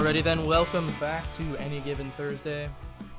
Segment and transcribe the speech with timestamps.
[0.00, 2.70] Alrighty then, welcome back to Any Given Thursday.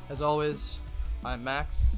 [0.09, 0.79] As always,
[1.23, 1.95] I'm Max.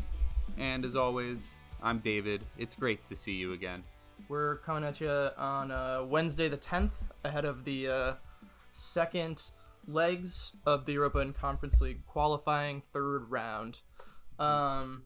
[0.57, 2.43] And as always, I'm David.
[2.57, 3.85] It's great to see you again.
[4.27, 6.91] We're coming at you on uh, Wednesday the 10th,
[7.23, 8.13] ahead of the uh,
[8.73, 9.51] second
[9.87, 13.79] legs of the Europa and Conference League qualifying third round.
[14.37, 15.03] Um,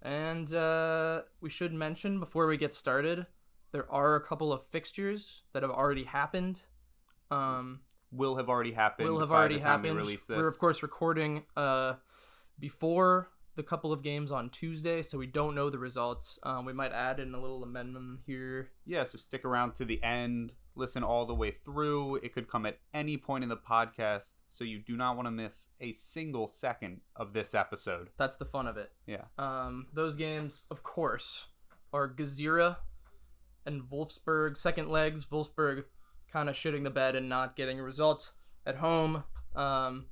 [0.00, 3.26] and uh, we should mention before we get started,
[3.72, 6.62] there are a couple of fixtures that have already happened.
[7.32, 7.80] Um,
[8.10, 9.08] Will have already happened.
[9.08, 9.98] will have already we happened.
[10.00, 10.28] this.
[10.28, 11.94] We're of course recording uh,
[12.58, 16.38] before the couple of games on Tuesday, so we don't know the results.
[16.44, 18.70] Um, we might add in a little amendment here.
[18.86, 20.52] Yeah, so stick around to the end.
[20.76, 22.16] Listen all the way through.
[22.16, 25.32] It could come at any point in the podcast, so you do not want to
[25.32, 28.10] miss a single second of this episode.
[28.16, 28.92] That's the fun of it.
[29.06, 29.24] Yeah.
[29.36, 31.46] Um, those games, of course,
[31.92, 32.76] are Gżira
[33.66, 34.56] and Wolfsburg.
[34.56, 35.84] Second legs, Wolfsburg
[36.32, 38.32] kind of shitting the bed and not getting a result
[38.66, 39.24] at home.
[39.56, 40.06] Um,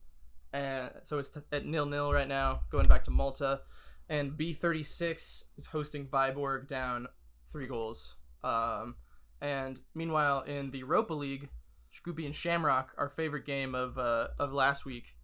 [0.52, 3.60] and so it's t- at nil nil right now, going back to Malta.
[4.08, 7.08] And B36 is hosting Viborg down
[7.50, 8.14] three goals.
[8.44, 8.94] Um,
[9.40, 11.48] and meanwhile, in the Europa League,
[11.92, 15.16] Shkupi and Shamrock, our favorite game of uh, of last week,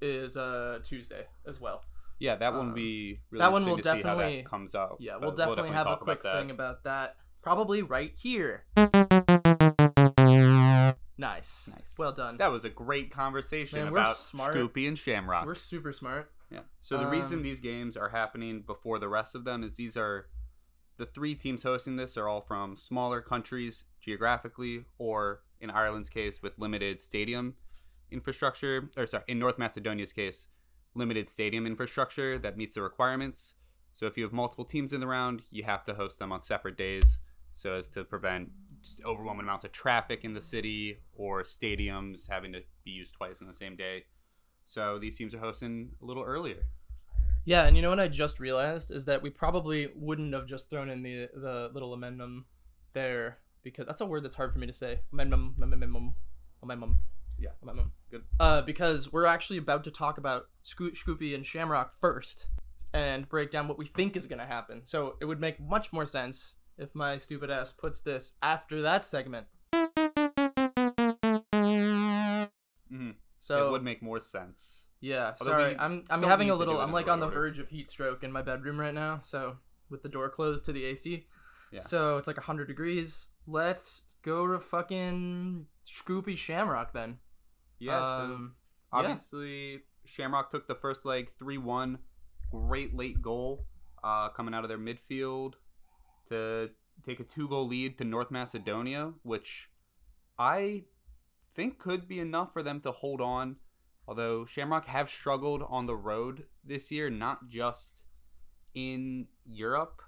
[0.00, 1.82] is uh, Tuesday as well.
[2.18, 4.96] Yeah, that Um, one be really that one will to see how definitely- comes out.
[4.98, 7.16] Yeah, But we'll definitely, have a quick about thing about that.
[7.42, 8.64] Probably right here.
[11.18, 11.68] Nice.
[11.72, 11.94] Nice.
[11.98, 12.36] Well done.
[12.36, 14.54] That was a great conversation Man, we're about smart.
[14.54, 15.46] Shkupi and Shamrock.
[15.46, 16.30] We're super smart.
[16.50, 16.60] Yeah.
[16.80, 19.96] So the Um, reason these games are happening before the rest of them is these
[19.96, 20.28] are
[20.98, 26.42] the three teams hosting this are all from smaller countries geographically, or in Ireland's case,
[26.42, 27.56] with limited stadium
[28.10, 30.48] infrastructure, or sorry, in North Macedonia's case,
[30.94, 33.54] limited stadium infrastructure that meets the requirements.
[33.94, 36.40] So if you have multiple teams in the round, you have to host them on
[36.40, 37.18] separate days
[37.52, 38.65] so as to prevent just
[39.04, 43.46] overwhelming amounts of traffic in the city or stadiums having to be used twice in
[43.46, 44.04] the same day.
[44.64, 46.66] So these teams are hosting a little earlier.
[47.44, 50.68] Yeah, and you know what I just realized is that we probably wouldn't have just
[50.68, 52.44] thrown in the the little amendment
[52.92, 55.00] there because that's a word that's hard for me to say.
[55.12, 56.14] Amendment, amendment,
[56.62, 56.96] amendment.
[57.38, 57.50] Yeah.
[57.62, 57.90] amendment.
[58.10, 58.22] Good.
[58.40, 62.48] Uh, because we're actually about to talk about Sco- Shkupi and Shamrock first
[62.92, 64.82] and break down what we think is going to happen.
[64.84, 69.04] So it would make much more sense if my stupid ass puts this after that
[69.04, 69.46] segment.
[72.92, 73.10] Mm-hmm.
[73.38, 74.86] So it would make more sense.
[75.00, 75.76] Yeah, Although sorry.
[75.78, 77.40] I'm I'm having a little I'm like on the order.
[77.40, 79.58] verge of heat stroke in my bedroom right now, so
[79.90, 81.26] with the door closed to the AC.
[81.70, 81.80] Yeah.
[81.80, 83.28] So it's like 100 degrees.
[83.46, 87.18] Let's go to fucking Shkupi Shamrock then.
[87.78, 87.98] Yeah.
[87.98, 88.54] Um,
[88.92, 88.98] so yeah.
[88.98, 91.98] obviously, Shamrock took the first leg three one.
[92.50, 93.66] Great late goal
[94.02, 95.54] uh, coming out of their midfield
[96.28, 96.70] to
[97.04, 99.70] take a two goal lead to North Macedonia, which
[100.38, 100.84] I
[101.52, 103.56] think could be enough for them to hold on.
[104.08, 108.04] Although Shamrock have struggled on the road this year, not just
[108.74, 110.02] in Europe.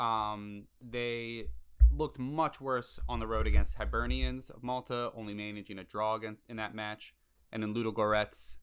[0.00, 1.48] Um, they
[1.92, 6.38] looked much worse on the road against Hibernians of Malta, only managing a draw again
[6.48, 7.14] in that match.
[7.52, 8.58] And in Ludogorets,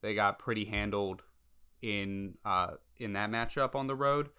[0.00, 1.22] they got pretty handled
[1.80, 4.30] in uh, in that matchup on the road.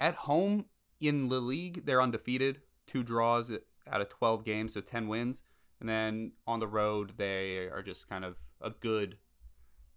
[0.00, 0.66] At home
[1.00, 3.52] in the league, they're undefeated, two draws
[3.90, 5.42] out of 12 games, so 10 wins.
[5.80, 9.18] And then on the road, they are just kind of a good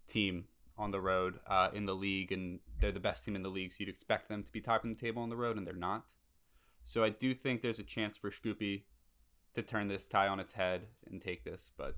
[0.08, 0.46] team
[0.78, 3.72] on the road uh, in the league, and they're the best team in the league.
[3.72, 6.06] So you'd expect them to be topping the table on the road, and they're not.
[6.84, 8.84] So I do think there's a chance for Shkupi
[9.54, 11.98] to turn this tie on its head and take this, but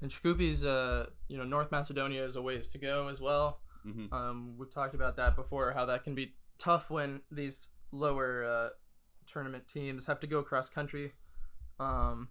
[0.00, 3.60] and Shkupi's uh, you know, North Macedonia is a ways to go as well.
[3.86, 4.12] mhm.
[4.12, 8.68] Um, we've talked about that before, how that can be tough when these lower uh,
[9.26, 11.12] tournament teams have to go cross country.
[11.78, 12.28] Um,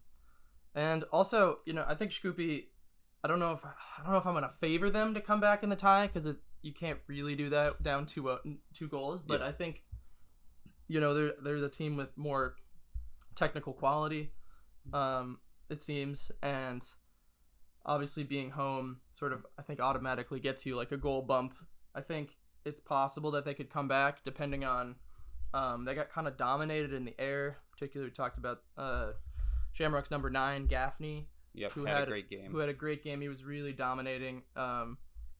[0.75, 2.65] and also, you know, I think Shkupi.
[3.23, 5.63] I don't know if I don't know if I'm gonna favor them to come back
[5.63, 8.37] in the tie because you can't really do that down to uh,
[8.73, 9.21] two goals.
[9.21, 9.47] But Yeah.
[9.47, 9.83] I think,
[10.87, 12.55] you know, they're they're the team with more
[13.35, 14.33] technical quality.
[14.91, 15.39] Um,
[15.69, 16.85] it seems, and
[17.85, 21.53] obviously being home sort of I think automatically gets you like a goal bump.
[21.95, 24.95] I think it's possible that they could come back depending on
[25.53, 27.57] um, they got kind of dominated in the air.
[27.71, 29.11] Particularly, we talked about uh,
[29.71, 32.51] Shamrock's number nine, Gaffney, yep, who had, had- a great game.
[32.51, 33.21] who had a great game.
[33.21, 34.97] He was really dominating, um,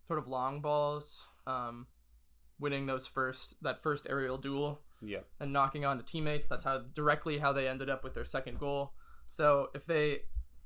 [0.07, 1.87] sort of long balls, um,
[2.59, 5.25] winning those first that first aerial duel yep.
[5.39, 6.47] and knocking on to teammates.
[6.47, 8.93] That's how directly how they ended up with their second goal.
[9.29, 10.19] So if they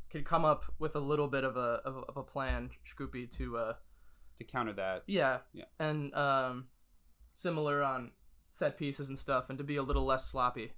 [0.09, 3.29] could come up with a little bit of a of a, of a plan, Shkupi
[3.37, 3.73] to uh,
[4.39, 5.65] To counter that, yeah, Yeah.
[5.79, 6.67] and um,
[7.33, 8.11] similar on
[8.57, 10.73] set pieces and stuff, and to be a little less sloppy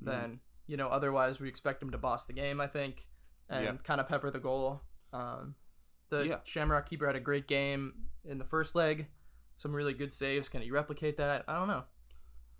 [0.00, 0.06] Mhm.
[0.06, 0.88] than you know.
[0.88, 3.06] Otherwise, we expect them to boss the game, I think,
[3.48, 3.76] and Yeah.
[3.82, 4.82] kind of pepper the goal.
[5.12, 5.56] Um,
[6.10, 6.40] The Yeah.
[6.44, 9.08] Shamrock keeper had a great game in the first leg.
[9.56, 10.48] Some really good saves.
[10.48, 11.44] Can he replicate that?
[11.48, 11.86] I don't know.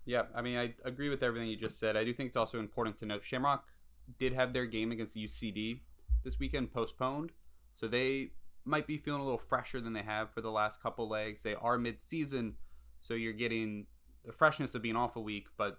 [0.07, 1.97] Yeah, I mean, I agree with everything you just said.
[1.97, 3.71] I do think it's also important to note Shamrock
[4.19, 5.83] did have their game against UCD
[6.25, 7.33] this weekend postponed,
[7.75, 8.33] so they
[8.65, 11.43] might be feeling a little fresher than they have for the last couple legs.
[11.43, 12.57] They are mid-season,
[13.01, 13.87] so you're getting
[14.25, 15.79] the freshness of being off a week, but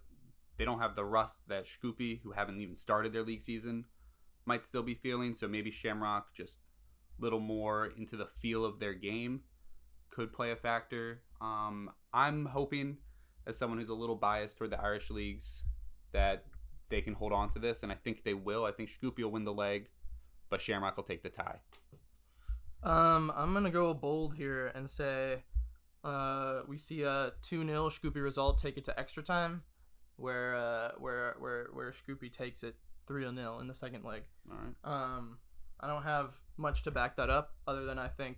[0.57, 3.85] they don't have the rust that Shkupi, who haven't even started their league season,
[4.45, 5.33] might still be feeling.
[5.33, 6.59] So maybe Shamrock just
[7.19, 9.41] a little more into the feel of their game
[10.09, 11.21] could play a factor.
[11.41, 12.97] Um, I'm hoping,
[13.45, 15.63] as someone who's a little biased toward the Irish leagues,
[16.13, 16.45] that
[16.89, 18.63] they can hold on to this, and I think they will.
[18.65, 19.89] I think Shkupi will win the leg,
[20.49, 21.59] but Shamrock will take the tie.
[22.83, 25.43] Um, I'm gonna go bold here and say,
[26.05, 29.63] uh, we see a two 0 Shkupi result, take it to extra time,
[30.17, 32.75] where uh, where where where Shkupi takes it
[33.07, 34.23] three 0 in the second leg.
[34.49, 34.75] All right.
[34.83, 35.39] Um,
[35.79, 38.37] I don't have much to back that up other than I think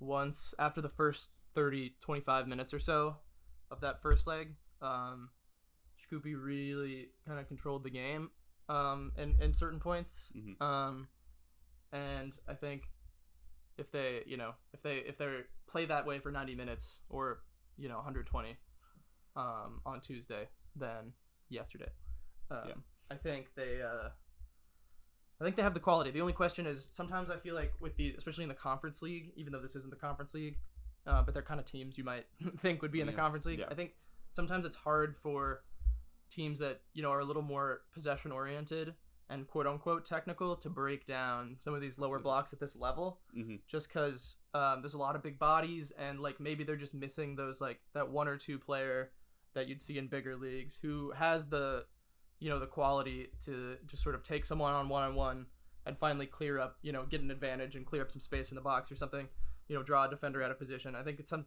[0.00, 3.16] once after the first 30, 25 minutes or so
[3.70, 5.30] of that first leg, um,
[6.00, 8.30] Shkupi really kind of controlled the game
[8.68, 10.32] um, in, in certain points.
[10.36, 10.60] Mhm.
[10.60, 11.08] Um,
[11.92, 12.88] and I think
[13.78, 17.40] if they, you know, if they if they play that way for 90 minutes or
[17.76, 18.56] you know 120
[19.36, 21.12] um, on Tuesday, than
[21.48, 21.90] yesterday,
[22.50, 22.74] um, Yeah.
[23.10, 23.82] I think they.
[23.82, 24.08] Uh,
[25.40, 26.10] I think they have the quality.
[26.12, 29.32] The only question is sometimes I feel like with the, especially in the conference league,
[29.36, 30.58] even though this isn't the conference league,
[31.06, 32.24] uh, but they're kind of teams you might
[32.60, 33.58] think would be in the Yeah, conference league.
[33.58, 33.66] yeah.
[33.68, 33.92] I think
[34.34, 35.64] sometimes it's hard for
[36.30, 38.94] teams that you know are a little more possession oriented
[39.30, 43.20] and quote unquote technical to break down some of these lower blocks at this level
[43.34, 43.60] Mhm.
[43.66, 47.34] just because um, there's a lot of big bodies and like maybe they're just missing
[47.36, 49.12] those like that one or two player
[49.54, 51.86] that you'd see in bigger leagues who has the
[52.38, 55.46] you know the quality to just sort of take someone on one on one
[55.86, 58.56] and finally clear up you know get an advantage and clear up some space in
[58.56, 59.28] the box or something
[59.68, 60.94] you know draw a defender out of position.
[60.94, 61.46] I think it's some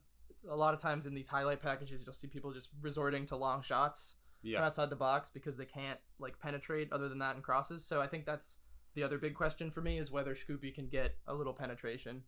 [0.49, 3.61] a lot of times in these highlight packages you'll see people just resorting to long
[3.61, 4.63] shots Yeah.
[4.65, 7.83] outside the box because they can't like penetrate other than that in crosses.
[7.85, 8.57] So I think that's
[8.93, 12.23] the other big question for me is whether Shkupi can get a little penetration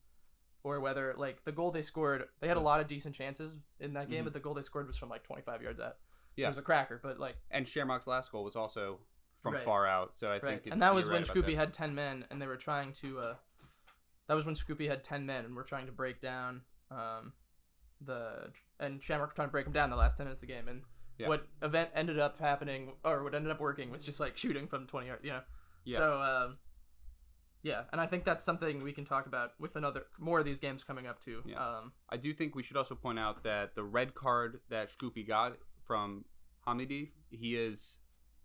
[0.63, 3.93] or whether like the goal they scored, they had a lot of decent chances in
[3.93, 4.25] that game, Mhm.
[4.25, 5.97] but the goal they scored was from like 25 yards out.
[6.35, 6.47] Yeah.
[6.47, 8.99] It was a cracker, but like And Shamrock's last goal was also
[9.39, 9.63] from Right.
[9.63, 10.41] far out, so I right.
[10.41, 10.67] think.
[10.67, 13.19] it- And that was when right Shkupi had 10 men and they were trying to
[13.19, 13.35] uh
[14.27, 17.33] that was when Shkupi had 10 men and we're trying to break down um
[18.01, 20.67] the and Shamrock trying to break them down the last 10 minutes of the game
[20.67, 20.83] and
[21.19, 21.27] Yeah.
[21.27, 24.87] what event ended up happening or what ended up working was just like shooting from
[24.87, 25.41] 20 yards, you know.
[25.83, 25.97] Yeah.
[25.97, 26.57] So um
[27.61, 30.59] yeah, and I think that's something we can talk about with another more of these
[30.59, 31.43] games coming up too.
[31.45, 31.57] Yeah.
[31.63, 35.27] Um I do think we should also point out that the red card that Shkupi
[35.27, 36.25] got from
[36.65, 37.97] Hamidi, he is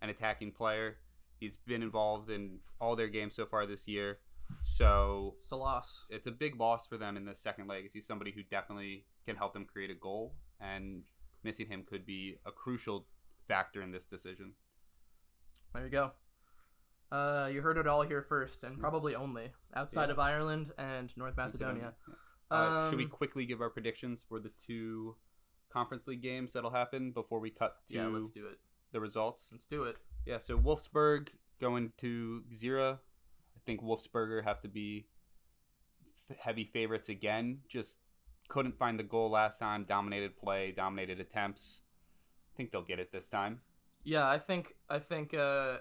[0.02, 0.96] an attacking player.
[1.38, 4.18] He's been involved in all their games so far this year.
[4.62, 6.04] So it's a loss.
[6.10, 7.88] it's a big loss for them in the second leg.
[7.92, 11.02] He's somebody who definitely can help them create a goal, and
[11.44, 13.06] missing him could be a crucial
[13.46, 14.52] factor in this decision.
[15.74, 16.12] There you go.
[17.12, 20.12] Uh, you heard it all here first, and probably only outside Yeah.
[20.12, 21.94] of Ireland and North Macedonia.
[22.50, 25.16] Uh, should we Um, quickly give our predictions for the two
[25.68, 28.58] conference league games that'll happen before we cut to Yeah, let's do it.
[28.92, 29.50] the results?
[29.52, 29.98] Let's do it.
[30.24, 33.00] Yeah, so Wolfsburg going to Zira.
[33.56, 35.08] I think Wolfsberger have to be
[36.30, 37.62] f- heavy favorites again.
[37.68, 38.00] Just
[38.48, 39.84] couldn't find the goal last time.
[39.84, 41.82] Dominated play, dominated attempts.
[42.52, 43.60] I think they'll get it this time.
[44.04, 45.78] Yeah, I think I think uh,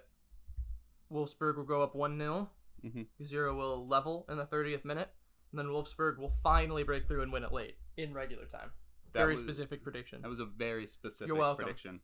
[1.11, 2.49] Wolfsburg will go up one 0
[2.85, 3.07] Mhm.
[3.23, 5.09] Zero will level in the 30th minute,
[5.51, 8.71] and then Wolfsburg will finally break through and win it late in regular time.
[9.13, 10.21] That Very was- specific prediction.
[10.21, 11.63] That was a very specific You're welcome.
[11.63, 12.01] prediction.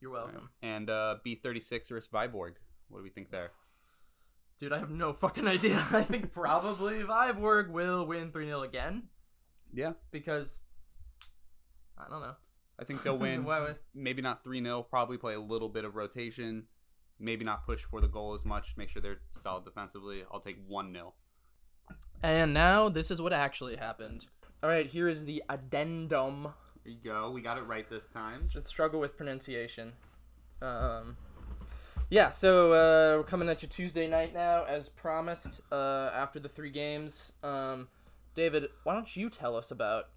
[0.00, 2.54] You're welcome, And uh, B36 versus Viborg.
[2.88, 3.52] What do we think there?
[4.58, 4.72] dude.
[4.72, 5.84] I have no fucking idea.
[5.92, 9.04] I think probably Viborg will win 3 0 again
[9.72, 10.64] Yeah, because
[11.98, 12.34] I don't know.
[12.78, 13.46] I think they'll win.
[13.94, 16.64] Maybe not 3 0, probably play a little bit of rotation.
[17.18, 18.74] Maybe not push for the goal as much.
[18.76, 20.24] Make sure they're solid defensively.
[20.32, 21.14] I'll take 1 0.
[22.22, 24.26] And now this is what actually happened.
[24.62, 26.48] All right, here is the addendum.
[26.84, 27.30] There you go.
[27.30, 28.38] We got it right this time.
[28.50, 29.92] Just struggle with pronunciation.
[30.60, 31.16] Um,
[32.10, 35.62] yeah, so uh, we're coming at you Tuesday night now, as promised.
[35.70, 37.88] Uh, after the three games, um,
[38.34, 40.08] David, why don't you tell us about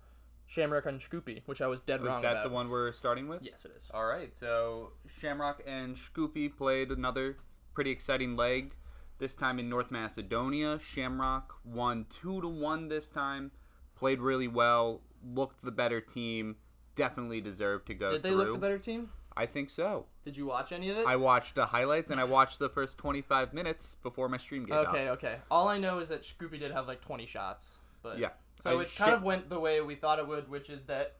[0.47, 2.19] Shamrock and Shkupi, which I was dead wrong?
[2.19, 2.31] about.
[2.31, 3.41] Is that the one we're starting with?
[3.41, 3.89] Yes, it is.
[3.93, 4.35] All right.
[4.35, 7.37] So Shamrock and Shkupi played another
[7.73, 8.73] pretty exciting leg.
[9.17, 13.51] This time in North Macedonia, Shamrock won two to one this time.
[13.95, 15.01] Played really well.
[15.23, 16.57] Looked the better team.
[16.95, 18.37] Definitely deserved to go Did they through.
[18.37, 19.09] look the better team?
[19.37, 20.05] I think so.
[20.23, 21.05] Did you watch any of it?
[21.05, 24.77] I watched the highlights and I watched the first 25 minutes before my stream gave
[24.77, 25.37] okay, okay.
[25.51, 28.29] All I know is that Shkupi did have like 20 shots, but Yeah.
[28.61, 31.15] So I it kind of went the way we thought it would, which is that,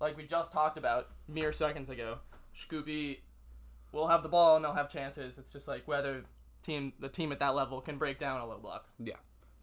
[0.00, 2.18] like we just talked about mere seconds ago,
[2.56, 3.18] Shkupi
[3.92, 5.36] will have the ball and they'll have chances.
[5.36, 6.24] It's just like whether
[6.62, 8.88] team the team at that level can break down a low block.
[8.98, 9.14] Yeah.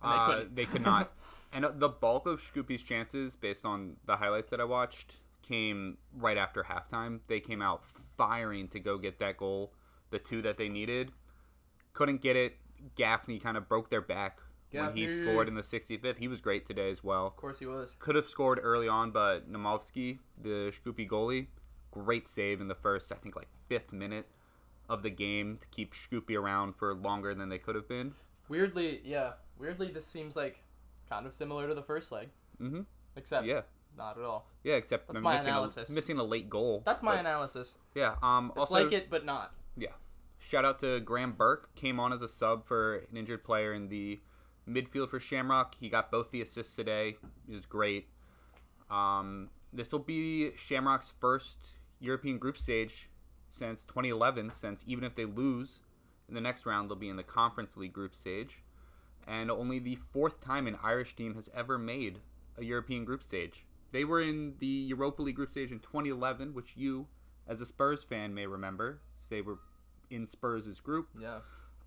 [0.04, 1.12] And they Uh, they could not.
[1.54, 5.98] and uh, the bulk of Shkupi's chances, based on the highlights that I watched, came
[6.16, 7.22] right after halftime.
[7.28, 7.84] They came out
[8.18, 9.74] firing to go get that goal,
[10.12, 11.12] the two that they needed.
[11.94, 12.58] Couldn't get it.
[12.96, 14.40] Gaffney kind of broke their back
[14.72, 16.18] when he scored in the 65th.
[16.18, 17.28] He was great today as well.
[17.28, 17.96] Of course he was.
[18.00, 21.48] Could have scored early on, but Naumovski, the Shkupi goalie,
[21.92, 24.28] great save in the first, I think, like fifth minute
[24.90, 28.14] of the game to keep Shkupi around for longer than they could have been.
[28.50, 29.34] Weirdly, yeah.
[29.58, 30.64] Weirdly, this seems like
[31.10, 32.30] kind of similar to the first leg,
[32.62, 32.82] Mm-hmm.
[33.16, 33.62] except Yeah.
[33.98, 34.48] not at all.
[34.64, 35.90] Yeah, except That's my missing analysis.
[35.90, 36.82] A, missing a late goal.
[36.86, 37.76] That's my but- analysis.
[37.96, 38.16] Yeah.
[38.22, 38.48] Um.
[38.56, 39.54] It's also, like it, but not.
[39.78, 39.90] Yeah.
[40.40, 41.74] Shout out to Graham Burke.
[41.76, 44.20] Came on as a sub for an injured player in the
[44.68, 45.76] midfield for Shamrock.
[45.80, 47.18] He got both the assists today.
[47.50, 48.08] It was great.
[48.90, 49.50] Um.
[49.74, 51.58] This will be Shamrock's first
[52.02, 53.10] European group stage
[53.48, 54.52] since 2011.
[54.52, 55.82] Since even if they lose
[56.28, 58.64] in the next round, they'll be in the Conference League group stage,
[59.26, 62.20] and only the fourth time an Irish team has ever made
[62.58, 63.66] a European group stage.
[63.94, 67.08] They were in the Europa League group stage in 2011, which you,
[67.48, 69.00] as a Spurs fan, may remember.
[69.30, 69.60] They were
[70.10, 71.08] in Spurs' group.
[71.18, 71.40] Yeah.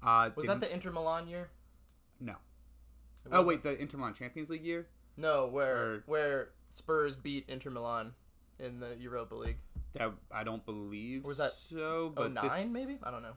[0.02, 1.50] Uh, Was that the Inter Milan year?
[2.18, 2.36] no?
[3.26, 4.86] It Oh wait, the Inter Milan Champions League year.
[5.16, 8.14] No, where Or- where Spurs beat Inter Milan
[8.58, 9.58] in the Europa League.
[9.94, 11.24] That I don't believe.
[11.24, 12.06] Or was that so?
[12.06, 12.98] Oh But nine this- maybe?
[13.02, 13.34] I don't know.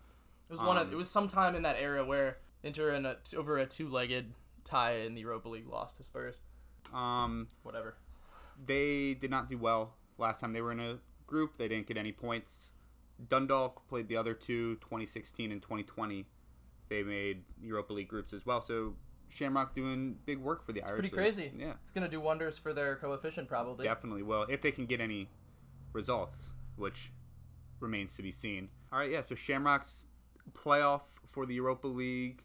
[0.50, 3.18] It was one of Um, it was sometime in that era where Inter in a,
[3.36, 6.40] over a two-legged tie in the Europa League lost to Spurs.
[6.94, 7.96] Um, Whatever.
[8.66, 11.58] they did not do well last time they were in a group.
[11.58, 12.74] They didn't get any points.
[13.28, 16.26] Dundalk played the other two, 2016 and 2020.
[16.90, 18.62] They made Europa League groups as well.
[18.62, 18.96] So
[19.30, 20.94] Shamrock doing big work for the Irish.
[20.94, 21.14] pretty League.
[21.14, 21.52] crazy.
[21.58, 23.86] Yeah, It's gonna do wonders for their coefficient probably.
[23.86, 25.30] definitely Well, if they can get any
[25.94, 27.12] results, which
[27.80, 28.70] remains to be seen.
[28.92, 29.22] All right, yeah.
[29.22, 30.08] So Shamrock's
[30.54, 32.44] playoff for the Europa League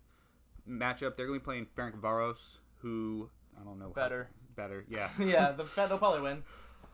[0.68, 1.16] matchup.
[1.16, 4.30] They're going to be playing Ferencváros, who I don't know how- Better.
[4.56, 5.08] better, yeah.
[5.18, 6.42] yeah, the, they'll probably win.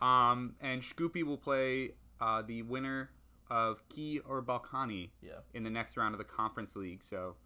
[0.02, 3.11] Um, and Shkupi will play uh, the winner
[3.50, 5.33] of Key or Ballkani Yeah.
[5.54, 7.02] in the next round of the Conference League.
[7.02, 7.37] So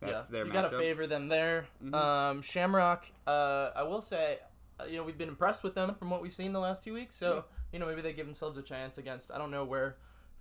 [0.00, 1.66] that's yeah, their so you gotta favor them there.
[1.84, 1.94] Mhm.
[1.94, 4.38] Um, Shamrock, uh, I will say,
[4.80, 6.94] uh, you know, we've been impressed with them from what we've seen the last two
[6.94, 7.14] weeks.
[7.16, 7.42] So Yeah.
[7.72, 9.30] you know, maybe they give themselves a chance against.
[9.32, 9.96] I don't know where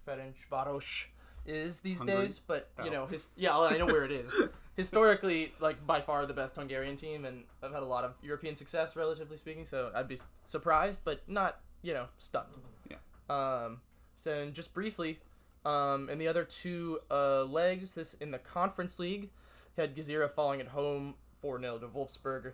[0.08, 1.06] Ferenc Varos
[1.46, 2.16] is these Hungary?
[2.28, 2.90] days, but you Oh.
[2.94, 4.32] know, his yeah, I know where it is.
[4.76, 8.56] Historically, like by far the best Hungarian team, and I've had a lot of European
[8.56, 9.66] success, relatively speaking.
[9.66, 12.54] So I'd be surprised, but not you know stunned.
[12.90, 12.98] Yeah.
[13.30, 13.82] Um.
[14.18, 15.20] So and just briefly,
[15.66, 19.32] um, in the other two uh, legs, this in the Conference League,
[19.78, 22.54] had Gżira falling at home 4 0 to Wolfsburg.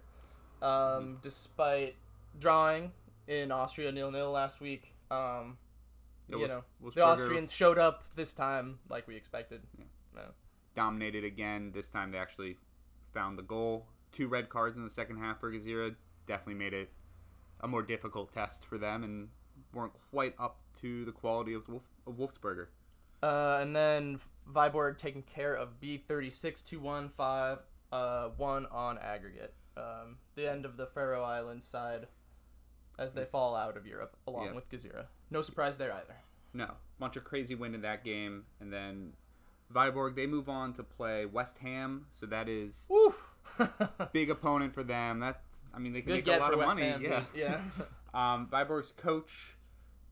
[0.61, 1.95] Um, despite
[2.39, 2.91] drawing
[3.27, 5.57] in Austria 0 0 last week, um,
[6.29, 6.63] Yeah, you know,
[6.93, 9.61] the Austrians showed up this time like we expected.
[10.75, 11.71] dominated again.
[11.71, 12.57] This time they actually
[13.13, 13.85] found the goal.
[14.11, 15.95] Two red cards in the second half for Gżira
[16.27, 16.89] definitely made it
[17.61, 19.29] a more difficult test for them and
[19.71, 22.67] weren't quite up to the quality of, Wolf- of Wolfsberger.
[23.23, 24.19] Uh, and then
[24.51, 27.57] Viborg taking care of B36 2 1 5
[27.91, 29.53] uh, 1 on aggregate.
[29.77, 32.07] Um, the end of the Faroe Islands side
[32.99, 33.31] as they Yes.
[33.31, 34.51] fall out of Europe along Yeah.
[34.53, 35.05] with Gżira.
[35.31, 36.15] No surprise there either.
[36.53, 39.13] No, bunch of crazy win in that game, and then
[39.73, 42.87] Viborg they move on to play West Ham, so that is
[44.11, 45.19] big opponent for them.
[45.19, 46.89] That's I mean they can Good make get a lot of West money.
[46.91, 47.01] Ham.
[47.01, 47.23] yeah.
[47.35, 47.61] yeah.
[48.13, 49.55] Um, Viborg's coach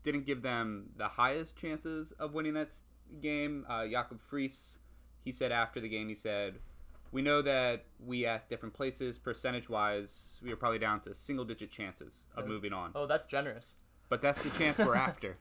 [0.02, 2.72] didn't give them the highest chances of winning that
[3.20, 3.64] game.
[3.68, 4.78] Uh, Jacob Friis,
[5.24, 6.58] he said after the game, he said,
[7.10, 11.44] "We know that we asked different places, percentage wise, we are probably down to single
[11.44, 13.74] digit chances of moving on, oh, that's generous.
[14.08, 15.36] but that's the chance we're after."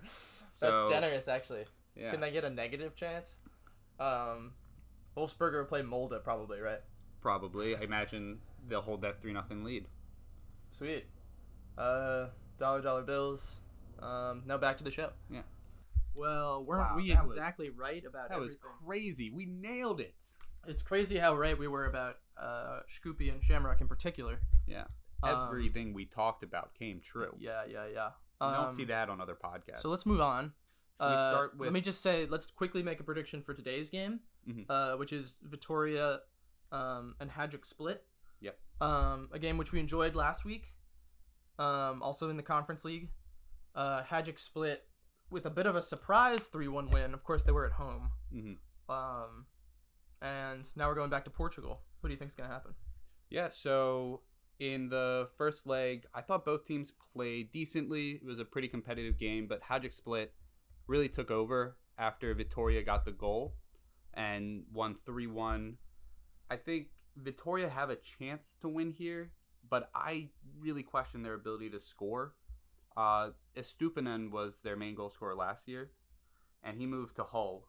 [0.53, 1.63] So That's generous, actually.
[1.96, 3.38] yeah, Can they get a negative chance?
[4.01, 4.51] Um,
[5.15, 6.82] Wolfsberger will play Molde probably, right?
[7.22, 7.75] probably.
[7.75, 9.86] I imagine they'll hold that three nothing lead.
[10.72, 11.06] Sweet.
[11.77, 12.27] Uh,
[12.60, 13.56] dollar dollar bills.
[14.01, 15.12] Um, now back to the show.
[15.30, 15.41] Yeah.
[16.13, 18.30] Well, weren't Wow, we that was- exactly right about it?
[18.32, 19.30] That was crazy.
[19.30, 20.15] We nailed it.
[20.68, 24.39] It's crazy how right we were about uh, Shkupi and Shamrock in particular.
[24.68, 24.86] Yeah,
[25.24, 27.36] Um, everything we talked about came true.
[27.39, 28.12] Yeah, yeah, yeah.
[28.41, 29.80] You don't Um, see that on other podcasts.
[29.80, 30.53] So let's move on.
[31.00, 34.65] Uh, with Let me just say, let's quickly make a prediction for today's game, Mhm.
[34.70, 36.22] uh, which is Vitoria
[36.72, 38.06] um, and Hajduk Split.
[38.39, 38.60] Yep.
[38.82, 40.75] Um, a game which we enjoyed last week,
[41.60, 43.12] um, also in the Conference League.
[43.75, 44.88] Uh, Hajduk Split
[45.31, 47.13] with a bit of a surprise 3-1 win.
[47.13, 48.11] Of course, they were at home.
[48.31, 48.53] hmm
[48.89, 49.45] Um,
[50.21, 51.81] and now we're going back to Portugal.
[52.01, 52.73] What do you think's gonna happen?
[53.29, 54.21] Yeah, so
[54.59, 58.11] in the first leg, I thought both teams played decently.
[58.11, 60.33] It was a pretty competitive game, but Hajduk Split
[60.85, 63.55] really took over after Vitoria got the goal
[64.13, 65.77] and won 3 1.
[66.50, 69.31] I think Vitoria have a chance to win here,
[69.69, 72.33] but I really question their ability to score.
[72.98, 75.91] Uh, Estupinan was their main goal scorer last year,
[76.63, 77.67] and he moved to Hull,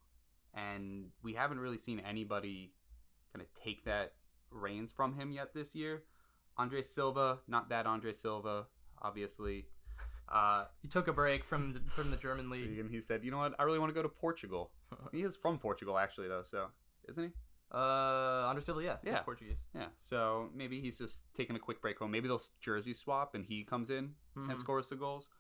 [0.55, 2.73] and we haven't really seen anybody
[3.33, 4.15] kind of take that
[4.51, 6.03] reins from him yet this year.
[6.59, 8.67] Andre Silva, not that Andre Silva,
[9.01, 9.67] obviously.
[10.29, 12.79] Uh, He took a break from the, from the German league.
[12.79, 13.55] and he said, "You know what?
[13.59, 14.71] I really want to go to Portugal."
[15.13, 16.43] he is from Portugal, actually, though.
[16.43, 16.69] So,
[17.07, 17.31] isn't he?
[17.73, 19.21] Uh, Andre Silva, yeah, he's Yeah.
[19.23, 19.65] Portuguese.
[19.75, 19.89] Yeah.
[19.99, 22.11] So maybe he's just taking a quick break home.
[22.11, 24.51] Maybe they'll jersey swap and he comes in Mhm.
[24.51, 25.31] and scores the goals.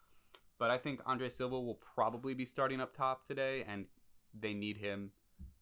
[0.58, 3.88] But I think Andre Silva will probably be starting up top today, and
[4.32, 5.12] they need him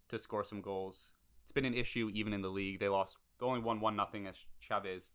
[0.08, 1.12] to score some goals.
[1.42, 2.78] It's been an issue even in the league.
[2.80, 3.16] They lost.
[3.38, 5.12] They only won one nothing as Chaves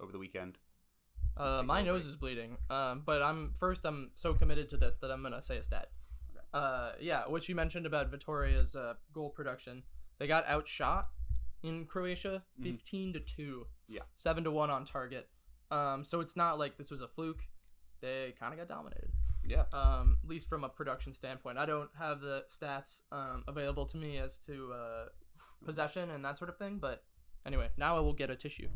[0.00, 0.58] over the weekend.
[1.36, 2.58] Uh, my nose is bleeding.
[2.70, 3.84] Um, but I'm first.
[3.84, 5.90] I'm so committed to this that I'm gonna say a stat.
[6.52, 9.82] Uh, yeah, what you mentioned about Vitoria's uh, goal production,
[10.18, 11.08] they got outshot
[11.62, 12.62] in Croatia, Mhm.
[12.64, 13.66] fifteen to two.
[13.90, 14.02] Yeah.
[14.12, 15.30] seven to one on target.
[15.70, 17.48] Um, so it's not like this was a fluke.
[18.00, 19.10] They kind of got dominated.
[19.44, 19.64] Yeah.
[19.72, 21.56] Um, at least from a production standpoint.
[21.56, 25.08] I don't have the stats um, available to me as to uh,
[25.64, 26.78] possession and that sort of thing.
[26.78, 27.02] But
[27.46, 28.68] anyway, now I will get a tissue.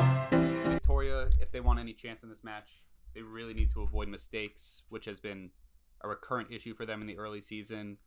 [0.00, 4.82] Victoria, if they want any chance in this match, they really need to avoid mistakes,
[4.88, 5.50] which has been
[6.04, 7.98] a recurrent issue for them in the early season.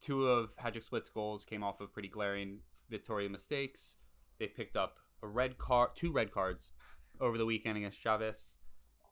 [0.00, 2.60] Two of Hajduk Split's goals came off of pretty glaring
[2.90, 3.96] Victoria mistakes.
[4.38, 6.72] They picked up a red card, two red cards
[7.20, 8.56] over the weekend against Chaves.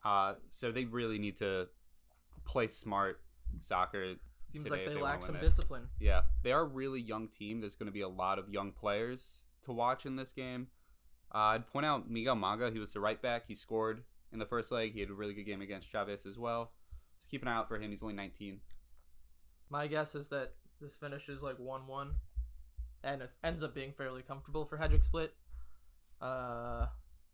[0.03, 1.67] Uh, so they really need to
[2.45, 3.21] play smart
[3.59, 4.15] soccer.
[4.51, 5.55] Seems like they they lack some this.
[5.55, 5.87] discipline.
[5.99, 7.59] Yeah, they are a really young team.
[7.59, 10.67] There's going to be a lot of young players to watch in this game.
[11.33, 12.69] Uh, I'd point out Miguel Maga.
[12.69, 13.45] He was the right back.
[13.47, 14.93] He scored in the first leg.
[14.93, 16.71] He had a really good game against Chaves as well.
[17.33, 17.89] Keep an eye out for him.
[17.89, 18.59] He's only 19.
[19.71, 22.13] My guess is that this finishes like one-one,
[23.03, 25.33] and it ends up being fairly comfortable for Hajduk Split.
[26.21, 26.85] Uh,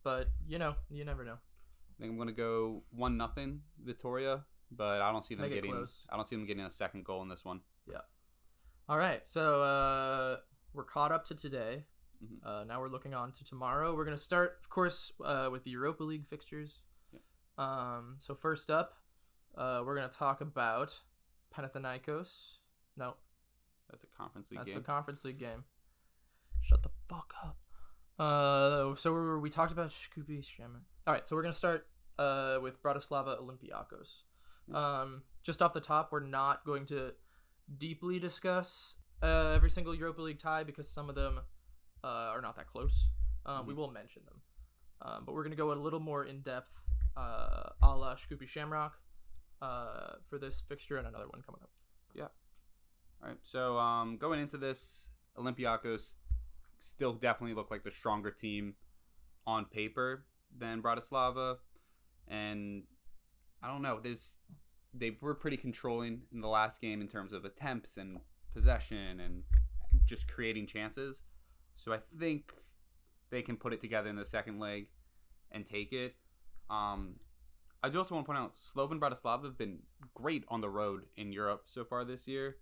[0.01, 1.33] but you know, you never know.
[1.33, 5.55] I think I'm going to go one nothing Victoria, but I don't see them Make
[5.55, 5.85] getting.
[6.09, 7.59] I don't see them getting a second goal in this one.
[7.85, 7.97] Yeah.
[8.87, 10.37] All right, so uh,
[10.73, 11.83] we're caught up to today.
[12.23, 12.37] Mhm.
[12.45, 13.93] Uh, now we're looking on to tomorrow.
[13.97, 16.79] We're gonna start, of course, uh, with the Europa League fixtures.
[17.11, 17.21] Yep.
[17.57, 18.93] Um, so first up,
[19.57, 20.99] uh, we're gonna talk about
[21.55, 22.53] Panathinaikos.
[22.97, 23.15] No,
[23.89, 24.79] That's a conference league that's game.
[24.79, 25.63] the Conference League game.
[26.61, 27.57] Shut the fuck up.
[28.17, 30.81] Uh, so we we talked about Shkupi Shaman.
[31.07, 34.23] All right, so we're gonna start uh with Bratislava Olympiakos.
[34.75, 37.13] Um, just off the top, we're not going to
[37.77, 41.39] deeply discuss uh, every single Europa League tie because some of them
[42.03, 43.07] uh, are not that close.
[43.47, 43.77] Um, We Mhm.
[43.77, 44.41] will mention them,
[45.01, 46.69] um, but we're gonna go a little more in depth,
[47.17, 48.99] uh, a la Shkupi Shamrock,
[49.61, 51.69] uh, for this fixture and another one coming up.
[52.15, 52.27] Yeah.
[53.21, 53.37] All right.
[53.41, 56.15] So um, going into this, Olympiacos
[56.79, 58.75] still definitely look like the stronger team
[59.45, 60.25] on paper
[60.57, 61.57] than Bratislava,
[62.27, 62.83] and
[63.61, 63.99] I don't know.
[64.01, 64.41] There's
[64.93, 68.19] they were pretty controlling in the last game in terms of attempts and
[68.53, 69.43] possession and
[70.05, 71.21] just creating chances.
[71.75, 72.51] So I think
[73.29, 74.87] they can put it together in the second leg
[75.51, 76.15] and take it.
[76.69, 77.15] Um,
[77.81, 79.79] I do also want to point out Slovan Bratislava have been
[80.13, 82.57] great on the road in Europe so far this year.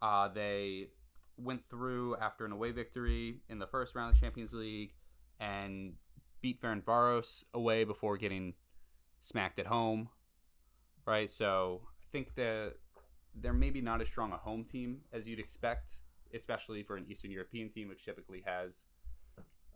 [0.00, 0.88] Uh, they
[1.36, 4.94] went through after an away victory in the first round of Champions League
[5.40, 5.94] and
[6.40, 8.54] beat Ferencvaros away before getting
[9.20, 10.08] smacked at home.
[11.04, 12.74] Right, so I think that
[13.34, 15.98] they're maybe not as strong a home team as you'd expect,
[16.32, 18.84] especially for an Eastern European team, which typically has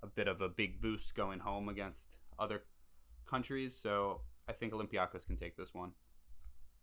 [0.02, 2.62] a bit of a big boost going home against other
[3.26, 3.76] countries.
[3.76, 5.92] So I think Olympiacos can take this one.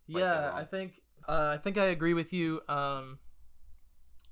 [0.10, 0.52] Right, Yeah.
[0.54, 2.62] I think uh, I think I agree with you.
[2.67, 3.19] Um,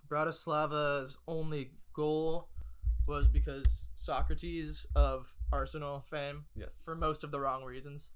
[0.10, 2.50] Bratislava's only goal
[3.08, 6.82] was because Socrates of Arsenal fame, Yes.
[6.84, 8.12] for most of the wrong reasons,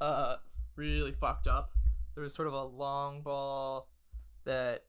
[0.00, 0.36] uh,
[0.76, 1.70] really fucked up.
[2.14, 3.88] There was sort of a long ball
[4.44, 4.84] that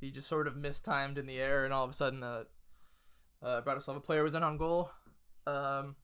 [0.00, 2.46] he just sort of mistimed in the air, and all of a sudden the
[3.42, 4.90] uh, Bratislava player was in on goal.
[5.46, 5.96] Um,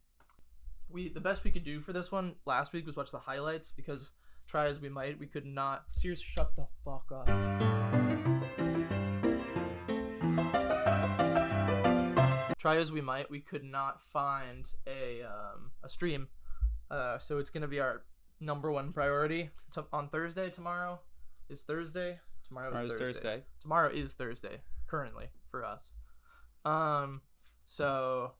[0.92, 3.70] we the best we could do for this one last week was watch the highlights
[3.70, 4.12] because
[4.46, 5.84] try as we might, we could not.
[5.92, 7.26] Serious, shut the fuck up.
[12.58, 16.28] Try as we might, we could not find a um, a stream.
[16.90, 18.02] Uh, so it's gonna be our
[18.40, 20.50] number one priority to, on Thursday.
[20.50, 21.00] Tomorrow
[21.48, 22.18] is Thursday.
[22.46, 22.98] Tomorrow is Thursday.
[22.98, 23.42] Thursday.
[23.62, 25.92] Tomorrow is Thursday currently for us.
[26.64, 27.22] Um,
[27.64, 28.32] so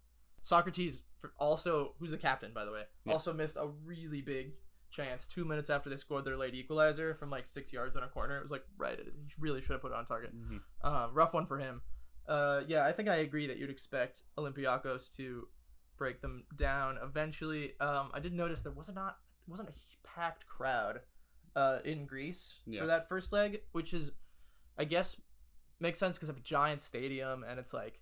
[0.42, 3.12] Socrates for- also, who's the captain by the way, Yeah.
[3.12, 4.54] also missed a really big
[4.90, 8.08] chance two minutes after they scored their late equalizer from like six yards in a
[8.08, 8.36] corner.
[8.38, 8.98] It was like right.
[8.98, 9.06] it.
[9.26, 10.34] He really should have put it on target.
[10.34, 10.60] Mhm.
[10.82, 11.82] Um, rough one for him.
[12.26, 15.48] Uh, yeah, I think I agree that you'd expect Olympiacos to
[15.96, 17.78] break them down eventually.
[17.80, 19.74] Um, I did notice there was not wasn't a
[20.06, 21.00] packed crowd
[21.56, 22.80] uh, in Greece Yeah.
[22.82, 24.12] for that first leg, which is,
[24.78, 25.20] I guess,
[25.80, 28.00] makes sense because of a giant stadium and it's like,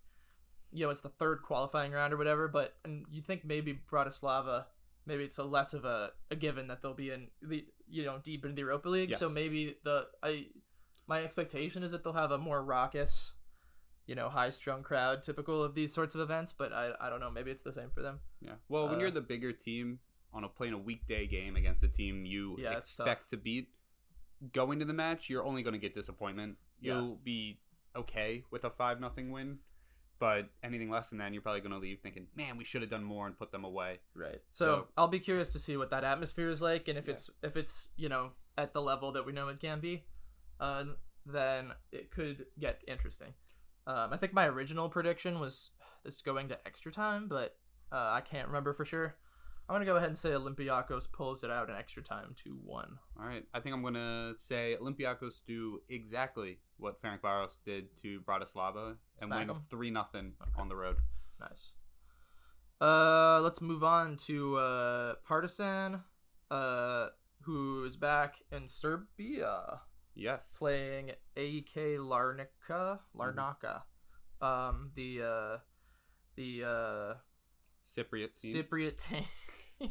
[0.73, 2.49] you know, it's the third qualifying round or whatever.
[2.49, 4.67] But and you think maybe Bratislava,
[5.07, 8.19] maybe it's a less of a, a given that they'll be in the you know
[8.23, 9.17] deep in the Europa League.
[9.17, 10.47] So maybe the I
[11.07, 13.33] my expectation is that they'll have a more raucous,
[14.07, 16.53] you know, high strung crowd typical of these sorts of events.
[16.57, 17.31] But I I don't know.
[17.31, 18.21] Maybe it's the same for them.
[18.41, 18.55] Yeah.
[18.69, 20.01] Well, when Uh, you're the bigger team
[20.35, 23.69] on a playing a weekday game against a team you Yeah, expect to beat,
[24.53, 26.59] going to the match, you're only going to get disappointment.
[26.81, 27.61] You'll be
[27.97, 29.59] okay with a five nothing win,
[30.19, 32.91] but anything less than that, you're probably going to leave thinking, "Man, we should have
[32.91, 34.41] done more and put them away." Right.
[34.51, 37.15] So, So- I'll be curious to see what that atmosphere is like, and if Yeah.
[37.15, 40.05] it's if it's you know at the level that we know it can be,
[40.61, 40.85] uh,
[41.27, 43.35] then it could get interesting.
[43.87, 45.71] Um, I think my original prediction was
[46.05, 47.59] this going to extra time, but
[47.93, 49.17] uh, I can't remember for sure.
[49.69, 52.99] I'm gonna go ahead and say Olympiacos pulls it out in extra time two one.
[53.21, 58.21] All right, I think I'm going to say Olympiacos do exactly what Ferencváros did to
[58.23, 59.63] Bratislava and Smack win 'em?
[59.69, 60.51] three nothing Okay.
[60.57, 60.97] on the road.
[61.41, 61.73] Nice.
[62.81, 66.03] Uh, let's move on to uh Partizan,
[66.51, 67.09] uh,
[67.43, 69.83] who is back in Serbia.
[70.15, 70.57] Yes.
[70.59, 73.83] playing AK Larnaca, Larnaca,
[74.41, 75.59] um, the uh,
[76.35, 77.15] the uh,
[77.89, 78.55] Cypriot team.
[78.55, 79.25] Cypriot team,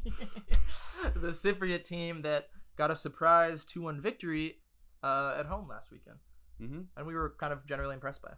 [1.16, 4.60] the Cypriot team that got a surprise two one victory
[5.04, 6.18] uh, at home last weekend,
[6.62, 6.82] mm-hmm.
[6.96, 8.34] and we were kind of generally impressed by.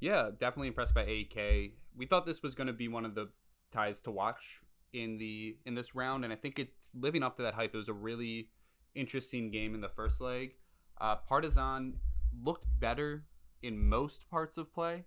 [0.00, 1.72] Yeah, definitely impressed by AK.
[1.96, 3.30] We thought this was going to be one of the
[3.72, 4.60] ties to watch
[4.92, 7.74] in the in this round, and I think it's living up to that hype.
[7.74, 8.48] It was a really
[8.94, 10.54] interesting game in the first leg.
[11.00, 11.94] Uh, Partizan
[12.42, 13.24] looked better
[13.62, 15.04] in most parts of play,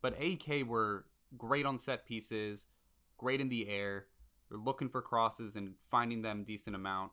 [0.00, 2.66] but AK were great on set pieces,
[3.22, 4.06] great in the air.
[4.50, 7.12] They're looking for crosses and finding them decent amount.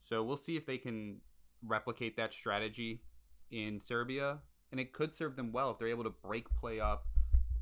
[0.00, 1.20] So we'll see if they can
[1.66, 3.02] replicate that strategy
[3.50, 4.38] in Serbia,
[4.70, 7.06] and it could serve them well if they're able to break play up,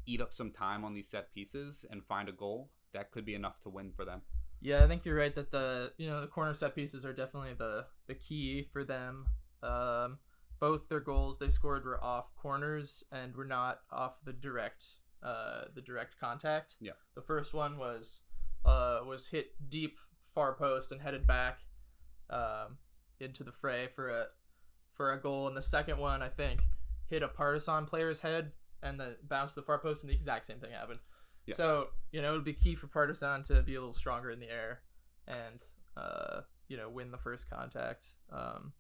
[0.05, 2.71] eat up some time on these set pieces, and find a goal.
[2.93, 4.23] That could be enough to win for them.
[4.61, 7.55] Yeah, I think you're right that the you know the corner set pieces are definitely
[7.55, 9.27] the the key for them.
[9.63, 10.19] Um,
[10.61, 14.87] both their goals they scored were off corners and were not off the direct
[15.23, 16.77] uh the direct contact.
[16.81, 16.93] Yeah.
[17.15, 18.21] The first one was
[18.65, 19.99] uh was hit deep
[20.35, 21.61] far post and headed back
[22.31, 22.79] um
[23.21, 24.27] into the fray for a
[24.93, 26.61] for a goal and the second one I think
[27.07, 28.53] hit a Partizan player's head
[28.83, 31.01] and then bounced the far post and the exact same thing happened.
[31.47, 31.55] Yeah.
[31.55, 34.41] So, you know, it would be key for Partizan to be a little stronger in
[34.41, 34.81] the air
[35.29, 35.63] and
[35.97, 38.09] uh, you know, win the first contact.
[38.31, 38.73] Um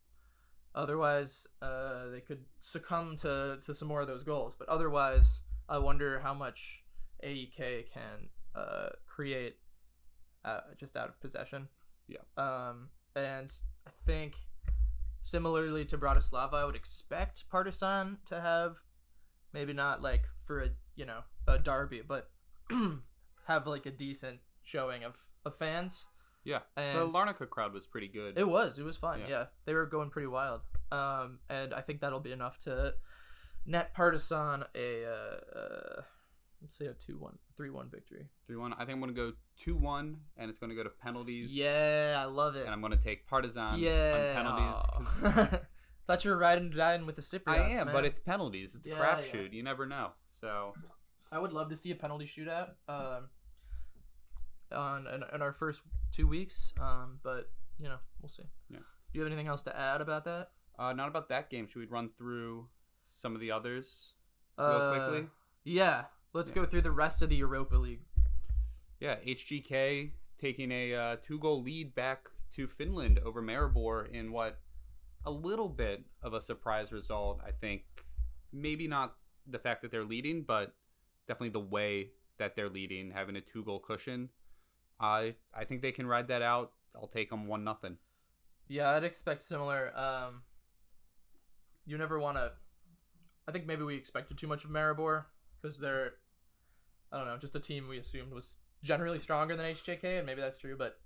[0.74, 4.54] otherwise, uh they could succumb to to some more of those goals.
[4.58, 6.84] But otherwise, I wonder how much
[7.24, 9.56] AEK can uh create
[10.44, 11.68] uh, just out of possession.
[12.08, 12.18] Yeah.
[12.36, 13.52] Um and
[13.86, 14.34] I think
[15.20, 18.76] similarly to Bratislava, I would expect Partizan to have
[19.52, 22.30] maybe not like for a you know a derby, but
[23.46, 26.08] have like a decent showing of, of fans.
[26.44, 28.38] Yeah, And the Larnaca crowd was pretty good.
[28.38, 29.20] it was it was fun.
[29.22, 29.28] Yeah.
[29.28, 29.44] Yeah.
[29.64, 30.60] they were going pretty wild.
[30.92, 32.94] Um, and I think that'll be enough to
[33.66, 36.02] net Partizan a uh, uh
[36.62, 38.26] let's say a 2-1 3-1 victory.
[38.46, 38.72] Three one.
[38.74, 41.54] I think I'm gonna go two one, and it's gonna go to penalties.
[41.54, 42.64] Yeah, I love it.
[42.64, 45.60] and I'm gonna take Partizan yeah, on penalties.
[46.06, 47.48] Thought you were riding dying with the Cypriots.
[47.48, 47.92] I am, man.
[47.92, 48.76] but it's penalties.
[48.76, 49.52] It's a Yeah, crapshoot.
[49.52, 50.10] You never know.
[50.28, 50.74] So
[51.32, 53.28] I would love to see a penalty shootout um,
[54.70, 56.72] on in, in our first two weeks.
[56.80, 57.50] Um, but
[57.80, 58.44] you know, we'll see.
[58.70, 58.78] Yeah.
[58.78, 60.50] Do you have anything else to add about that?
[60.78, 61.66] uh, not about that game.
[61.66, 62.68] Should we run through
[63.06, 64.14] some of the others
[64.58, 65.28] real Uh, quickly?
[65.64, 66.06] Yeah.
[66.32, 66.56] Let's Yeah.
[66.56, 68.02] go through the rest of the Europa League.
[69.00, 74.58] Yeah, HJK taking a uh, two goal lead back to Finland over Maribor in what
[75.24, 77.40] a little bit of a surprise result.
[77.44, 78.04] I think
[78.52, 79.16] maybe not
[79.46, 80.74] the fact that they're leading, but
[81.26, 84.30] definitely the way that they're leading, having a two goal cushion.
[85.00, 86.72] I I think they can ride that out.
[86.94, 87.98] I'll take them one nothing.
[88.68, 89.96] Yeah, I'd expect similar.
[89.96, 90.42] Um,
[91.84, 92.52] you never want to.
[93.48, 95.24] I think maybe we expected too much of Maribor
[95.60, 96.14] because they're,
[97.12, 100.40] I don't know, just a team we assumed was generally stronger than HJK, and maybe
[100.40, 100.76] that's true.
[100.76, 100.98] But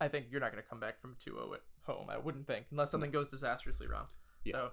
[0.00, 2.08] I think you're not going to come back from 2-0 at home.
[2.10, 3.14] I wouldn't think unless something mm.
[3.14, 4.06] goes disastrously wrong.
[4.44, 4.52] Yeah.
[4.52, 4.70] So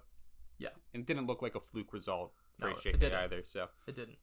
[0.93, 3.41] And it didn't look like a fluke result for No, it HJK either.
[3.43, 4.17] So It didn't.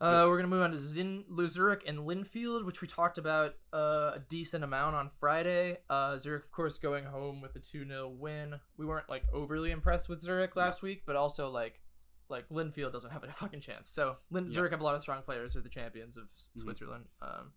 [0.00, 4.12] Uh, we're gonna move on to Zin, Zurich and Linfield, which we talked about uh,
[4.14, 5.76] a decent amount on Friday.
[5.90, 8.54] Uh, Zurich, of course, going home with a two 0 win.
[8.78, 11.80] We weren't like overly impressed with Zurich last week, but also like
[12.30, 13.90] like Linfield doesn't have a fucking chance.
[13.90, 14.52] So Lin- Yeah.
[14.52, 15.52] Zurich have a lot of strong players.
[15.54, 16.60] They're the champions of S- Mhm.
[16.60, 17.04] Switzerland.
[17.20, 17.52] Um,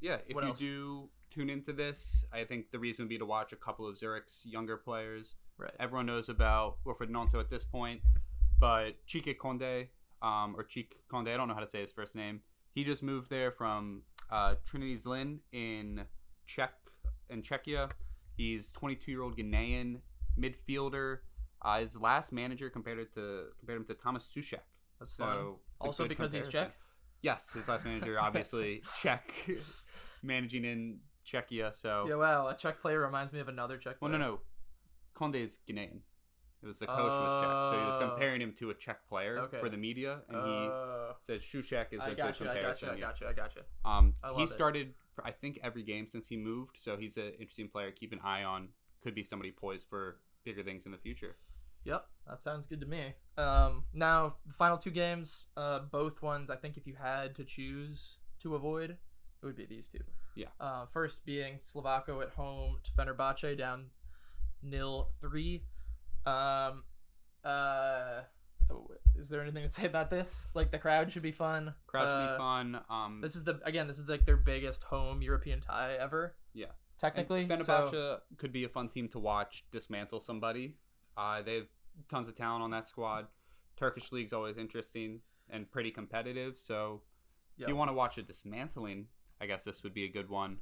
[0.00, 0.58] yeah, if you else?
[0.58, 3.96] do tune into this, I think the reason would be to watch a couple of
[3.98, 5.34] Zurich's younger players.
[5.56, 5.72] right.
[5.80, 8.02] Everyone knows about Wilfried Gnonto at this point,
[8.60, 9.88] but Chike Conde,
[10.24, 12.40] um, or Chike Conde, I don't know how to say his first name.
[12.74, 16.06] He just moved there from uh, Trinity Zlin in
[16.46, 16.72] Czech
[17.28, 17.90] in Czechia.
[18.36, 20.00] He's 22 year old Ghanaian
[20.38, 21.18] midfielder.
[21.62, 24.60] Uh, his last manager compared it to compared him to Thomas Sushek.
[24.98, 25.54] That's So fun.
[25.80, 26.48] Also because he's.
[26.48, 26.72] Czech.
[27.22, 29.32] Yes, his last manager obviously Czech,
[30.22, 31.72] managing in Czechia.
[31.74, 32.48] So Yeah, wow.
[32.48, 33.96] A Czech player reminds me of another Czech.
[34.00, 34.40] well, no, no,
[35.14, 36.00] Conde is Ghanaian.
[36.64, 39.38] It was the coach was Czech, so he was comparing him to a Czech player
[39.40, 39.60] Okay.
[39.60, 42.46] for the media, and he Uh, said Shushek is a I good got you.
[42.46, 42.88] I got comparison.
[42.88, 42.94] you.
[42.94, 43.26] I got you.
[43.28, 43.62] I got you.
[43.84, 44.48] Um, I he it.
[44.48, 47.90] started, I think, every game since he moved, so he's an interesting player.
[47.92, 48.70] Keep an eye on.
[49.02, 51.36] Could be somebody poised for bigger things in the future.
[51.84, 53.12] Yep, that sounds good to me.
[53.36, 57.44] Um, now the final two games, uh, both ones I think if you had to
[57.44, 58.90] choose to avoid,
[59.42, 60.02] it would be these two.
[60.34, 60.48] Yeah.
[60.58, 63.90] Uh, first being Slovácko at home to Fenerbahce down
[64.62, 65.64] nil three.
[66.26, 66.84] Um,
[67.44, 68.22] uh,
[68.70, 70.48] oh, is there anything to say about this?
[70.54, 71.74] Like the crowd should be fun.
[71.86, 72.84] Crowd should Uh, be fun.
[72.88, 73.86] Um, This is the again.
[73.86, 76.36] This is like their biggest home European tie ever.
[76.52, 76.72] Yeah.
[76.98, 80.78] Technically, And so- could be a fun team to watch dismantle somebody.
[81.16, 81.68] Uh, they have
[82.08, 83.28] tons of talent on that squad.
[83.76, 86.56] Turkish league's always interesting and pretty competitive.
[86.56, 87.02] So
[87.56, 87.64] Yep.
[87.64, 89.08] if you want to watch a dismantling,
[89.40, 90.60] I guess this would be a good one.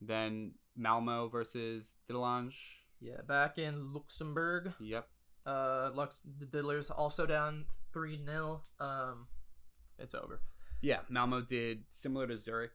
[0.00, 2.80] Then Malmo versus Dudelange.
[3.04, 4.72] Yeah, back in Luxembourg.
[4.80, 5.06] Yep.
[5.44, 9.26] Uh, Lux the Diddlers also down three 0 Um,
[9.98, 10.40] it's over.
[10.80, 12.72] Yeah, Malmo did similar to Zurich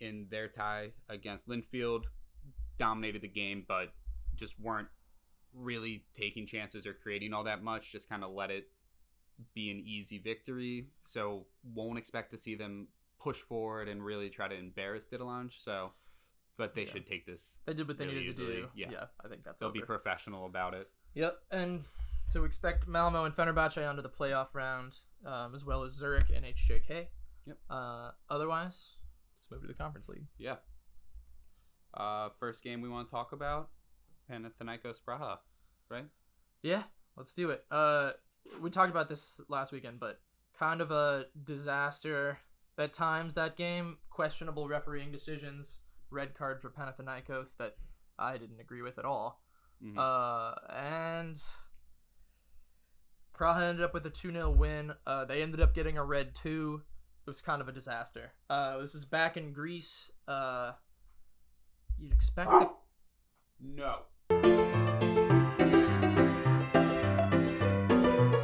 [0.00, 2.04] in their tie against Linfield,
[2.78, 3.92] dominated the game, but
[4.34, 4.88] just weren't
[5.54, 7.90] really taking chances or creating all that much.
[7.90, 8.68] Just kind of let it
[9.54, 10.88] be an easy victory.
[11.04, 12.88] So won't expect to see them
[13.18, 15.58] push forward and really try to embarrass Dudelange.
[15.58, 15.92] So,
[16.56, 16.90] but they Yeah.
[16.92, 17.58] should take this.
[17.66, 18.68] They did what they Really needed to easily, do.
[18.74, 19.06] yeah.
[19.24, 19.80] I think that's They'll over.
[19.80, 20.90] be professional about it.
[21.14, 21.84] Yep, and
[22.26, 26.30] so we expect Malmo and Fenerbahce onto the playoff round, um, as well as Zurich
[26.30, 27.08] and HJK.
[27.46, 27.58] Yep.
[27.68, 28.96] Uh, otherwise,
[29.38, 30.26] let's move to the conference league.
[30.38, 30.56] Yeah.
[31.94, 33.70] Uh, first game we want to talk about
[34.30, 35.38] Panathinaikos Praha,
[35.88, 36.06] right?
[36.62, 36.84] Yeah,
[37.16, 37.64] let's do it.
[37.70, 38.12] Uh,
[38.60, 40.20] we talked about this last weekend, but
[40.56, 42.38] kind of a disaster
[42.78, 43.34] at times.
[43.34, 47.76] That game, questionable refereeing decisions, red card for Panathinaikos that
[48.18, 49.42] I didn't agree with at all.
[49.82, 49.96] Mhm.
[49.96, 51.36] Uh, and
[53.34, 54.92] Praha ended up with a 2 0 win.
[55.06, 56.82] Uh, they ended up getting a red 2.
[57.26, 58.32] It was kind of a disaster.
[58.50, 60.10] Uh, this is back in Greece.
[60.28, 60.72] Uh,
[61.98, 62.70] you'd expect the.
[63.60, 64.02] no.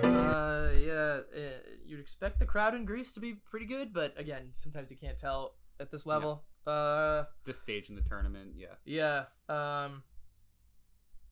[0.05, 4.51] Uh, yeah, uh, you'd expect the crowd in Greece to be pretty good, but again,
[4.55, 6.45] sometimes you can't tell at this level.
[6.67, 8.75] Uh, This stage in the tournament, yeah.
[8.85, 9.25] Yeah.
[9.49, 10.03] Um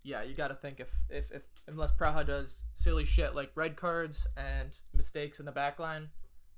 [0.02, 3.74] Yeah, you got to think if, if if unless Praha does silly shit like red
[3.76, 6.10] cards and mistakes in the back line,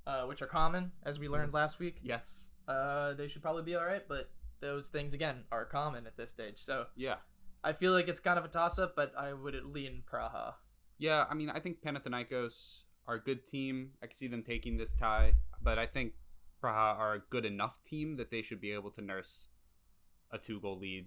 [0.06, 2.48] uh, which are common as we learned last week, Yes.
[2.68, 4.06] uh, they should probably be all right.
[4.08, 7.16] But those things again are common at this stage, so Yeah.
[7.64, 8.94] I feel like it's kind of a toss up.
[8.96, 10.54] But I would lean Praha.
[10.98, 13.92] Yeah, I mean, I think Panathinaikos are a good team.
[14.02, 16.14] I can see them taking this tie, but I think
[16.66, 19.48] Praha are a good enough team that they should be able to nurse
[20.30, 21.06] a two goal lead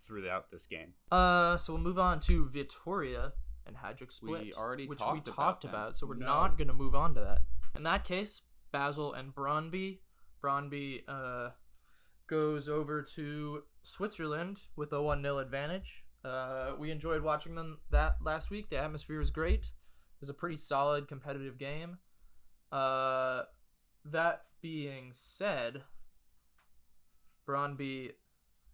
[0.00, 0.94] throughout this game.
[1.10, 3.32] Uh, so we'll move on to Vitoria
[3.66, 5.70] and Hajduk Split, We already which talked we about talked them.
[5.70, 5.96] about.
[5.96, 6.26] So we're No.
[6.26, 7.42] not gonna move on to that.
[7.74, 8.42] In that case,
[8.72, 10.00] Basel and Brøndby.
[10.42, 11.50] Brøndby uh
[12.26, 16.04] goes over to Switzerland with a one 0 advantage.
[16.24, 18.70] Uh, we enjoyed watching them that last week.
[18.70, 19.60] The atmosphere was great.
[19.64, 21.98] It was a pretty solid competitive game.
[22.70, 23.42] Uh,
[24.04, 25.82] that being said,
[27.46, 28.12] Brøndby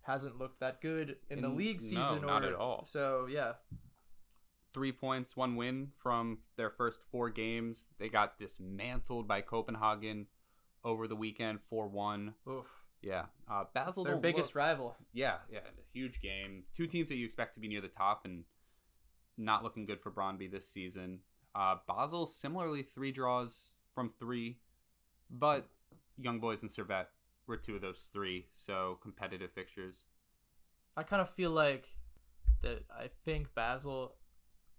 [0.03, 2.23] hasn't looked that good in the In- league no, season.
[2.27, 2.85] not or, at all.
[2.85, 3.55] So yeah,
[4.73, 7.89] Three points, one win from their first four games.
[7.99, 10.27] They got dismantled by Copenhagen
[10.85, 12.35] over the weekend, 4 1.
[12.47, 12.67] oof.
[13.01, 13.25] Yeah.
[13.51, 14.97] Uh, Basel, Their biggest look- rival.
[15.15, 16.65] Yeah, yeah, a huge game.
[16.75, 18.45] Two teams that you expect to be near the top and
[19.39, 21.21] not looking good for Brøndby this season.
[21.55, 24.59] Uh, Basel similarly three draws from three,
[25.31, 25.71] but
[26.19, 27.09] Young Boys and Servette
[27.47, 28.47] were two of those three.
[28.55, 30.07] So competitive fixtures.
[30.97, 31.89] I kind of feel like
[32.63, 32.85] that.
[32.91, 34.15] I think Basel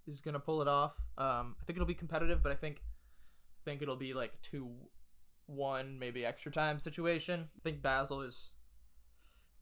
[0.08, 0.96] is gonna pull it off.
[1.17, 2.82] Um, I think it'll be competitive, but I think
[3.65, 4.72] think it'll be like two
[5.46, 7.50] one, maybe extra time situation.
[7.58, 8.52] I think Basel is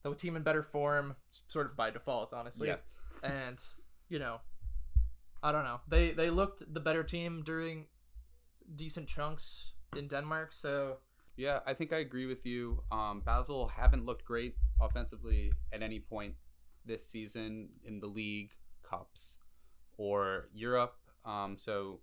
[0.04, 1.16] the team in better form,
[1.48, 2.68] sort of by default, honestly.
[2.68, 2.98] Yes.
[3.24, 3.60] And
[4.10, 4.42] you know,
[5.42, 5.80] I don't know.
[5.88, 7.88] They they looked the better team during
[8.76, 10.98] decent chunks in Denmark, so
[11.38, 12.82] Yeah, I think I agree with you.
[12.92, 16.36] Um, Basel haven't looked great offensively at any point
[16.86, 18.52] this season in the league,
[18.84, 19.38] cups,
[19.98, 20.96] or Europe.
[21.26, 22.00] Um, so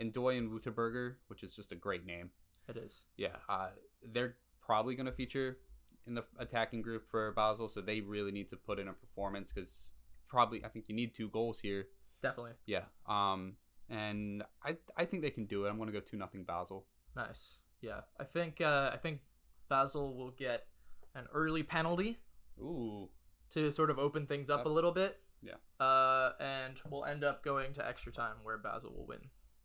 [0.00, 2.30] Ndoye and Wouterberger, which is just a great name.
[2.68, 3.04] it is.
[3.16, 3.68] Yeah, uh,
[4.12, 5.58] they're probably going to feature
[6.06, 9.52] in the attacking group for Basel, so they really need to put in a performance
[9.52, 9.92] because
[10.28, 11.86] probably I think you need two goals here.
[12.22, 12.52] Definitely.
[12.66, 12.84] Yeah.
[13.06, 13.54] Um,
[13.88, 15.70] and I I think they can do it.
[15.70, 16.86] I'm going to go two nothing Basel.
[17.14, 17.58] Nice.
[17.80, 18.00] Yeah.
[18.18, 19.20] I think uh, I think
[19.68, 20.66] Basel will get
[21.14, 22.18] an early penalty
[22.60, 23.08] Ooh.
[23.50, 25.20] to sort of open things up a little bit.
[25.42, 25.54] Yeah.
[25.84, 29.20] Uh, and we'll end up going to extra time where Basel will win.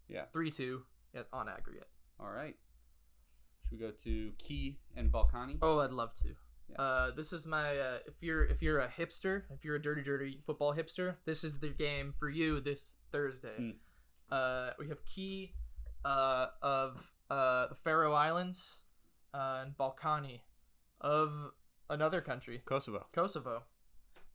[0.08, 0.24] Yeah.
[0.34, 0.84] Three two
[1.32, 1.88] on aggregate.
[2.20, 2.56] All right.
[3.64, 5.58] Should we go to Key and Ballkani?
[5.62, 6.28] Oh, I'd love to.
[6.70, 6.80] yes.
[6.80, 10.02] Uh, this is my uh, if you're if you're a hipster, if you're a dirty
[10.04, 13.56] dirty football hipster, this is the game for you this Thursday.
[13.56, 13.70] Hmm.
[14.32, 15.54] Uh, we have Key
[16.04, 18.84] uh, of uh, the Faroe Islands
[19.34, 20.42] uh, and Ballkani
[21.02, 21.52] of
[21.90, 23.08] another country, Kosovo.
[23.12, 23.64] Kosovo.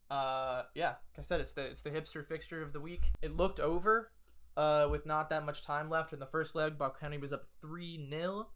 [0.09, 3.11] Uh, yeah, like I said, it's the it's the hipster fixture of the week.
[3.21, 4.11] It looked over
[4.55, 6.77] uh, with not that much time left in the first leg.
[6.77, 8.47] Ballkani was up three 0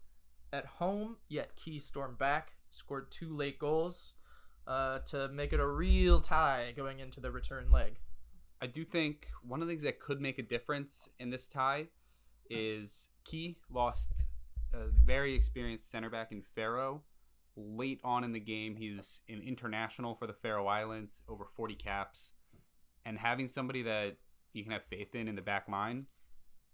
[0.52, 4.14] at home, yet Key stormed back, scored two late goals
[4.66, 7.98] uh, to make it a real tie going into the return leg.
[8.62, 11.88] I do think one of the things that could make a difference in this tie
[12.48, 14.24] is Key lost
[14.72, 17.02] a very experienced center back in Faro.
[17.56, 22.32] Late on in the game, he's an international for the Faroe Islands, over 40 caps.
[23.04, 24.16] And having somebody that
[24.52, 26.06] you can have faith in in the back line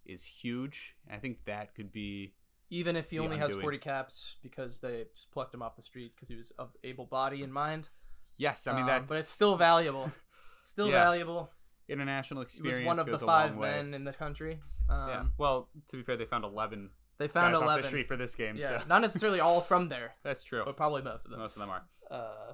[0.05, 0.95] is huge.
[1.11, 2.35] I think that could be
[2.71, 6.13] Even if he only has 40 caps because they just plucked him off the street
[6.15, 7.89] because he was of able body and mind.
[8.37, 8.67] yes.
[8.67, 10.11] I mean Um, that's but it's still valuable.
[10.63, 11.05] Still Yeah.
[11.05, 11.51] valuable.
[11.89, 12.79] international experience.
[12.83, 14.61] He was one of the five men in the country.
[14.89, 15.25] Um, Yeah.
[15.39, 17.83] Well, to be fair, they found 11 They found guys off 11.
[17.83, 18.57] the street for this game.
[18.57, 20.63] yeah, So not necessarily all from there, that's true.
[20.65, 21.41] but probably most of them.
[21.41, 21.85] Most of them are.
[22.11, 22.53] Uh,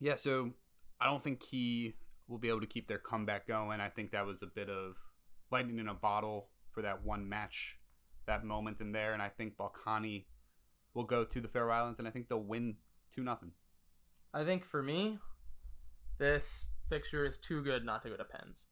[0.00, 0.50] Yeah, so
[1.00, 1.94] I don't think he
[2.26, 3.80] will be able to keep their comeback going.
[3.80, 4.96] I think that was a bit of
[5.50, 7.78] lightning in a bottle for that one match,
[8.26, 9.12] that moment in there.
[9.12, 10.26] And I think Ballkani
[10.94, 12.76] will go to the Faroe Islands, and I think they'll win
[13.14, 13.52] 2 nothing.
[14.34, 15.18] I think for me,
[16.18, 18.66] this fixture is too good not to go to Pens.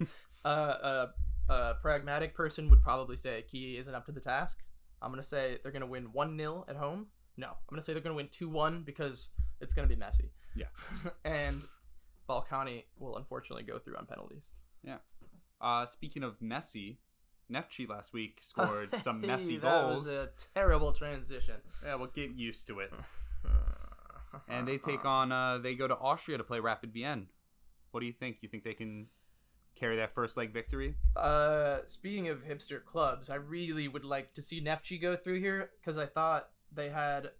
[0.44, 1.08] uh, a,
[1.52, 4.58] a pragmatic person would probably say Key isn't up to the task.
[5.00, 7.06] I'm gonna say they're gonna win one 0 at home.
[7.36, 9.28] No, I'm gonna say they're gonna win two one because
[9.60, 10.30] it's gonna be messy.
[10.54, 10.66] Yeah.
[11.24, 11.62] and
[12.28, 14.50] Ballkani will unfortunately go through on penalties.
[14.82, 14.98] Yeah.
[15.60, 16.98] Uh, speaking of messy,
[17.50, 20.04] Neftçi last week scored some messy that goals.
[20.04, 21.56] was a terrible transition.
[21.84, 22.92] Yeah, we'll get used to it.
[24.48, 27.24] And they take on, uh, they go to Austria to play Rapid Vienna.
[27.90, 28.38] What do you think?
[28.40, 29.08] You think they can
[29.74, 30.94] carry that first leg victory?
[31.16, 35.70] Uh, speaking of hipster clubs, I really would like to see Neftçi go through here
[35.80, 37.30] because I thought they had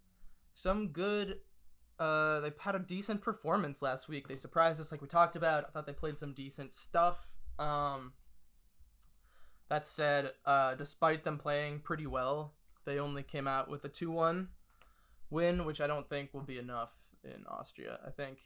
[0.54, 1.38] some good.
[1.98, 4.28] Uh, they had a decent performance last week.
[4.28, 5.64] They surprised us, like we talked about.
[5.64, 7.30] I thought they played some decent stuff.
[7.58, 8.14] Um,
[9.68, 14.48] that said, uh, despite them playing pretty well, they only came out with a two-one
[15.30, 16.90] win, which I don't think will be enough
[17.24, 17.98] in Austria.
[18.06, 18.38] I think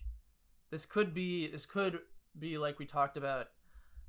[0.70, 2.01] this could be this could
[2.38, 3.49] be like we talked about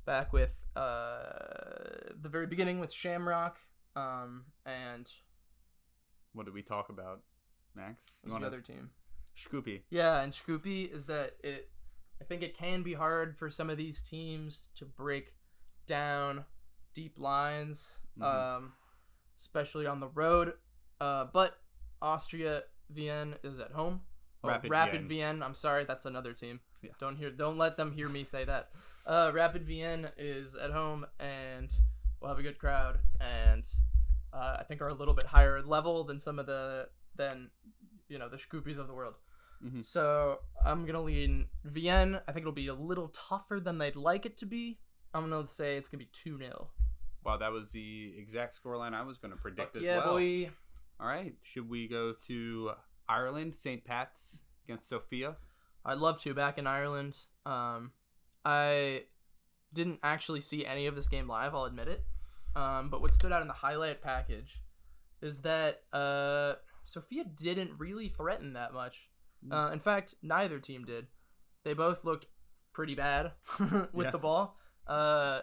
[0.06, 3.58] back with uh, the very beginning with Shamrock,
[3.96, 5.10] um, and
[6.32, 7.20] What did we talk about,
[7.74, 8.20] Max?
[8.24, 8.90] who's the other team?
[9.36, 9.82] Shkupi.
[9.90, 11.70] Yeah, and Shkupi is that it.
[12.20, 15.34] I think it can be hard for some of these teams to break
[15.86, 16.44] down
[16.92, 18.24] deep lines, Mhm.
[18.24, 18.72] um,
[19.36, 20.54] especially on the road.
[21.00, 21.60] Uh, but
[22.02, 24.00] Austria Vienna is at home.
[24.42, 25.08] Oh, Rapid Rapid, Vienna.
[25.08, 25.44] Vienna.
[25.46, 26.60] I'm sorry, that's another team.
[26.82, 26.90] Yeah.
[26.98, 27.30] Don't hear.
[27.30, 28.72] Don't let them hear me say that.
[29.08, 31.72] Uh, Rapid Vienna is at home, and
[32.20, 33.66] we'll have a good crowd, and
[34.34, 37.50] uh, I think are a little bit higher level than some of the than
[38.08, 39.14] you know the Shkupis of the world.
[39.64, 39.84] Mhm.
[39.84, 42.22] So I'm gonna lean Vienna.
[42.28, 44.78] I think it'll be a little tougher than they'd like it to be.
[45.14, 46.70] I'm gonna say it's gonna be two 0
[47.24, 50.14] Wow, that was the exact scoreline I was going to predict as Yeah, well.
[50.14, 50.50] boy.
[51.00, 52.70] All right, should we go to
[53.08, 53.84] Ireland, St.
[53.84, 55.36] Pat's against Sofia?
[55.84, 57.18] I'd love to back in Ireland.
[57.44, 57.92] Um,
[58.48, 59.02] I
[59.74, 61.54] didn't actually see any of this game live.
[61.54, 62.04] I'll admit it.
[62.56, 64.62] Um, but what stood out in the highlight package
[65.20, 69.10] is that uh, Sofia didn't really threaten that much.
[69.46, 69.52] Mm.
[69.68, 71.06] Uh, in fact, neither team did.
[71.64, 72.26] They both looked
[72.72, 73.32] pretty bad
[73.92, 74.10] with Yeah.
[74.10, 74.56] the ball.
[74.86, 75.40] Uh,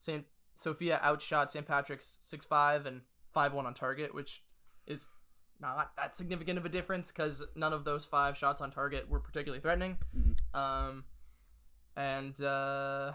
[0.00, 0.24] St.
[0.56, 1.64] Sofia outshot St.
[1.66, 3.02] Patrick's 6 5 and
[3.32, 4.42] 5 1 on target, which
[4.86, 5.08] is
[5.60, 9.20] not that significant of a difference because none of those five shots on target were
[9.20, 9.98] particularly threatening.
[10.16, 10.36] Mhm.
[10.58, 11.04] Um,
[11.98, 13.12] and uh,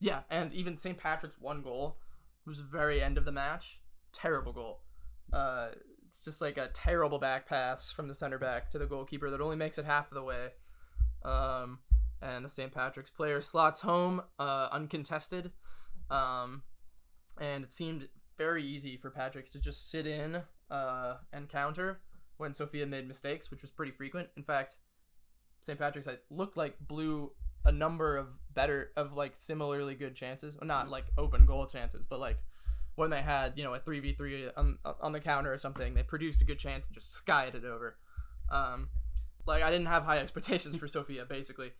[0.00, 0.98] yeah, and even St.
[0.98, 1.96] Patrick's one goal
[2.44, 3.80] was the very end of the match.
[4.12, 4.80] Terrible goal.
[5.32, 5.68] Uh,
[6.08, 9.40] it's just like a terrible back pass from the center back to the goalkeeper that
[9.40, 10.48] only makes it half of the way.
[11.24, 11.78] Um,
[12.20, 12.72] and the St.
[12.72, 15.52] Patrick's player slots home uh, uncontested.
[16.10, 16.62] Um,
[17.40, 22.00] and it seemed very easy for Patrick's to just sit in uh, and counter
[22.38, 24.28] when Sofia made mistakes, which was pretty frequent.
[24.36, 24.78] In fact,
[25.62, 25.78] St.
[25.78, 27.32] Patrick's I looked like blew
[27.64, 32.06] a number of better of like similarly good chances, well, not like open goal chances,
[32.06, 32.38] but like
[32.96, 35.94] when they had you know a three v three on on the counter or something,
[35.94, 37.96] they produced a good chance and just skied it over.
[38.50, 38.88] Um,
[39.46, 41.72] like I didn't have high expectations for Sofia, basically.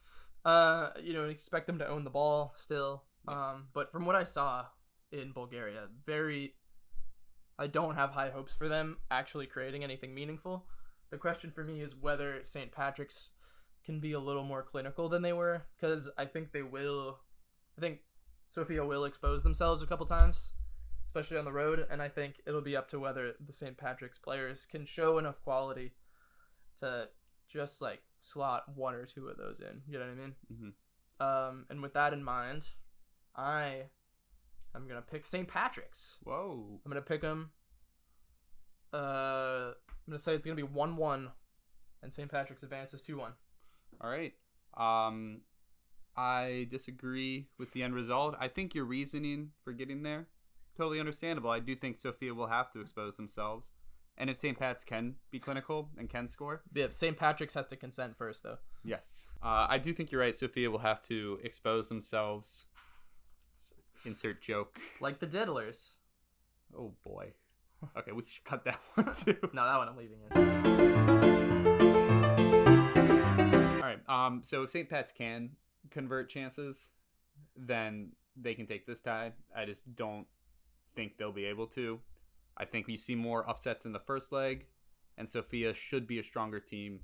[0.44, 3.04] Uh, you know, expect them to own the ball still.
[3.26, 4.66] Um, but from what I saw
[5.10, 6.54] in Bulgaria, very,
[7.58, 10.66] I don't have high hopes for them actually creating anything meaningful.
[11.10, 12.72] The question for me is whether St.
[12.72, 13.30] Patrick's
[13.84, 17.20] can be a little more clinical than they were, because I think they will.
[17.76, 18.00] I think
[18.48, 20.50] Sofia will expose themselves a couple times,
[21.08, 23.76] especially on the road, and I think it'll be up to whether the St.
[23.76, 25.92] Patrick's players can show enough quality
[26.78, 27.08] to
[27.48, 29.82] just like slot one or two of those in.
[29.86, 30.34] You know what I mean?
[30.52, 30.72] Mhm.
[31.20, 32.70] Um, and with that in mind,
[33.36, 33.90] I
[34.74, 35.46] am gonna pick St.
[35.48, 36.16] Patrick's.
[36.22, 36.80] Whoa.
[36.84, 37.52] I'm gonna pick them.
[38.92, 41.32] Uh, I'm gonna say it's gonna be one-one,
[42.02, 42.30] and St.
[42.30, 43.32] Patrick's advances two-one.
[44.00, 44.32] All right.
[44.76, 45.40] Um,
[46.16, 48.36] I disagree with the end result.
[48.38, 50.26] I think your reasoning for getting there
[50.76, 51.50] totally understandable.
[51.50, 53.70] I do think Sofia will have to expose themselves,
[54.18, 54.58] and if St.
[54.58, 57.16] Pat's can be clinical and can score, Yeah, St.
[57.16, 58.58] Patrick's has to consent first, though.
[58.84, 60.34] yes, uh, I do think you're right.
[60.34, 62.66] Sofia will have to expose themselves.
[64.04, 64.78] Insert joke.
[65.00, 65.96] Like the Diddlers.
[66.76, 67.32] Oh boy.
[67.96, 69.36] Okay, we should cut that one too.
[69.52, 71.43] No, that one I'm leaving in.
[74.08, 74.26] Right.
[74.26, 74.42] Um.
[74.44, 74.88] So if St.
[74.88, 75.50] Pat's can
[75.90, 76.88] convert chances,
[77.56, 79.32] then they can take this tie.
[79.54, 80.26] I just don't
[80.94, 82.00] think they'll be able to.
[82.56, 84.66] I think we see more upsets in the first leg,
[85.18, 87.00] and Sofia should be a stronger team.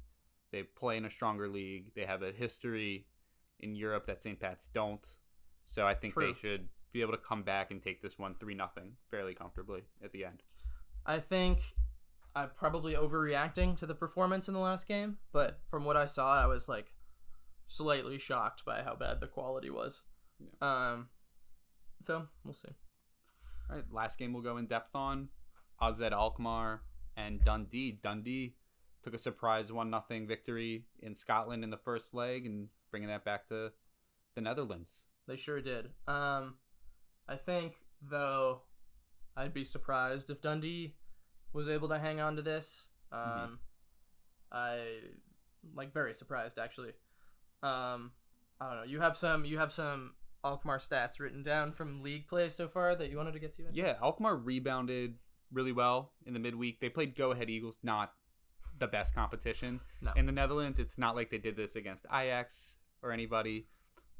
[0.52, 1.92] They play in a stronger league.
[1.94, 3.06] They have a history
[3.60, 4.38] in Europe that St.
[4.38, 5.04] Pat's don't.
[5.64, 6.26] So I think True.
[6.26, 9.82] they should be able to come back and take this one three nothing fairly comfortably
[10.02, 10.42] at the end.
[11.06, 11.60] I think
[12.34, 16.40] I'm probably overreacting to the performance in the last game, but from what I saw,
[16.40, 16.92] I was like
[17.66, 20.02] slightly shocked by how bad the quality was.
[20.60, 21.08] Um,
[22.00, 22.68] so we'll see.
[23.68, 25.28] All right, last game we'll go in depth on
[25.80, 26.82] AZ Alkmaar
[27.16, 27.98] and Dundee.
[28.02, 28.54] Dundee
[29.02, 33.24] took a surprise one nothing victory in Scotland in the first leg and bringing that
[33.24, 33.72] back to
[34.34, 35.04] the Netherlands.
[35.26, 35.90] They sure did.
[36.06, 36.56] Um,
[37.28, 38.62] I think though,
[39.36, 40.96] I'd be surprised if Dundee
[41.52, 42.88] was able to hang on to this.
[43.12, 43.58] Um, Mhm.
[44.52, 45.00] I
[45.74, 46.92] like very surprised actually.
[47.62, 48.12] Um,
[48.60, 48.82] I don't know.
[48.84, 49.44] You have some.
[49.44, 53.32] You have some Alkmaar stats written down from league play so far that you wanted
[53.32, 53.68] to get to.
[53.72, 55.18] Yeah, Alkmaar rebounded
[55.52, 56.80] really well in the midweek.
[56.80, 58.14] They played Go Ahead Eagles, not
[58.78, 60.12] the best competition No.
[60.14, 60.78] in the Netherlands.
[60.78, 63.68] It's not like they did this against Ajax or anybody,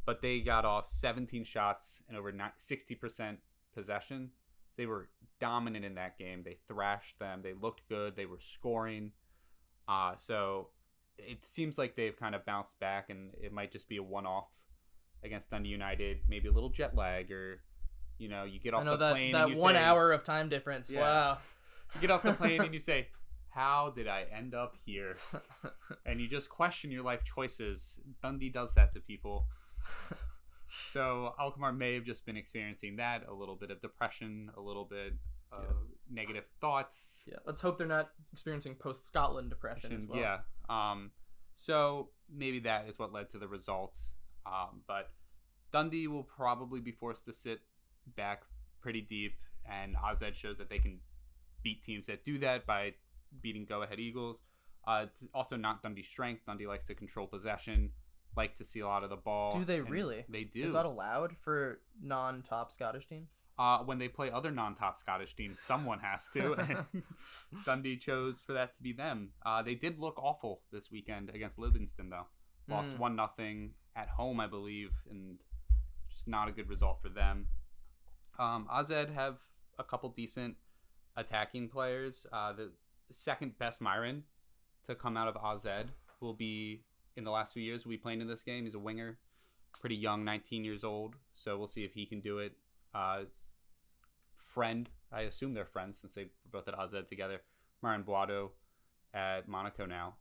[0.04, 3.40] but they got off 17 shots and over 60%
[3.72, 4.32] possession.
[4.80, 5.10] They were
[5.40, 6.42] dominant in that game.
[6.42, 7.42] They thrashed them.
[7.42, 8.16] They looked good.
[8.16, 9.12] They were scoring.
[9.86, 10.68] Uh, so
[11.18, 14.48] it seems like they've kind of bounced back, and it might just be a one-off
[15.22, 16.20] against Dundee United.
[16.30, 17.60] Maybe a little jet lag, or
[18.16, 19.32] you know, you get off I know the that plane.
[19.32, 20.88] that one say- hour of time difference.
[20.88, 21.00] Yeah.
[21.02, 21.38] Wow.
[21.94, 23.08] You get off the plane and you say,
[23.50, 25.16] "How did I end up here?"
[26.06, 28.00] And you just question your life choices.
[28.22, 29.46] Dundee does that to people.
[30.70, 34.84] So Alkmaar may have just been experiencing that, a little bit of depression, a little
[34.84, 35.14] bit
[35.52, 36.14] of Yeah.
[36.14, 37.26] negative thoughts.
[37.30, 37.38] yeah.
[37.44, 40.18] Let's hope they're not experiencing post Scotland depression as well.
[40.20, 40.40] Yeah.
[40.68, 41.10] Um,
[41.54, 43.98] so maybe that is what led to the result.
[44.46, 45.12] Um, but
[45.72, 47.60] Dundee will probably be forced to sit
[48.16, 48.44] back
[48.80, 51.00] pretty deep, and AZ shows that they can
[51.62, 52.94] beat teams that do that by
[53.40, 54.40] beating Go Ahead Eagles.
[54.86, 56.46] Uh, it's also not Dundee's strength.
[56.46, 57.92] Dundee likes to control possession,
[58.36, 59.50] like to see a lot of the ball.
[59.52, 60.24] Do they really?
[60.28, 60.62] They do.
[60.62, 63.28] Is that allowed for non-top Scottish teams?
[63.58, 66.86] uh, when they play other non-top Scottish teams, someone has to.
[67.66, 69.30] Dundee chose for that to be them.
[69.44, 72.26] Uh, they did look awful this weekend against Livingston, though.
[72.68, 72.98] Lost Mm.
[72.98, 75.38] one nothing at home, I believe, and
[76.08, 77.48] just not a good result for them.
[78.38, 79.38] Um, AZ have
[79.78, 80.56] a couple decent
[81.16, 82.26] attacking players.
[82.32, 82.70] Uh, the
[83.10, 84.22] second best Myron
[84.86, 85.66] to come out of AZ.
[86.20, 86.84] Will be
[87.16, 87.84] in the last few years.
[87.84, 88.64] Be playing in this game.
[88.64, 89.18] He's a winger,
[89.80, 91.16] pretty young, 19 years old.
[91.34, 92.52] So we'll see if he can do it.
[92.94, 93.22] Uh,
[94.36, 97.42] friend, I assume they're friends since they were both at AZ together.
[97.82, 98.50] Myron Boadu
[99.14, 100.16] at Monaco now.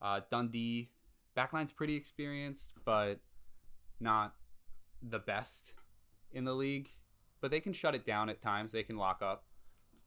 [0.00, 0.90] Uh, Dundee
[1.36, 3.20] backline's pretty experienced, but
[4.00, 4.34] not
[5.02, 5.74] the best
[6.32, 6.90] in the league.
[7.40, 8.72] But they can shut it down at times.
[8.72, 9.44] They can lock up.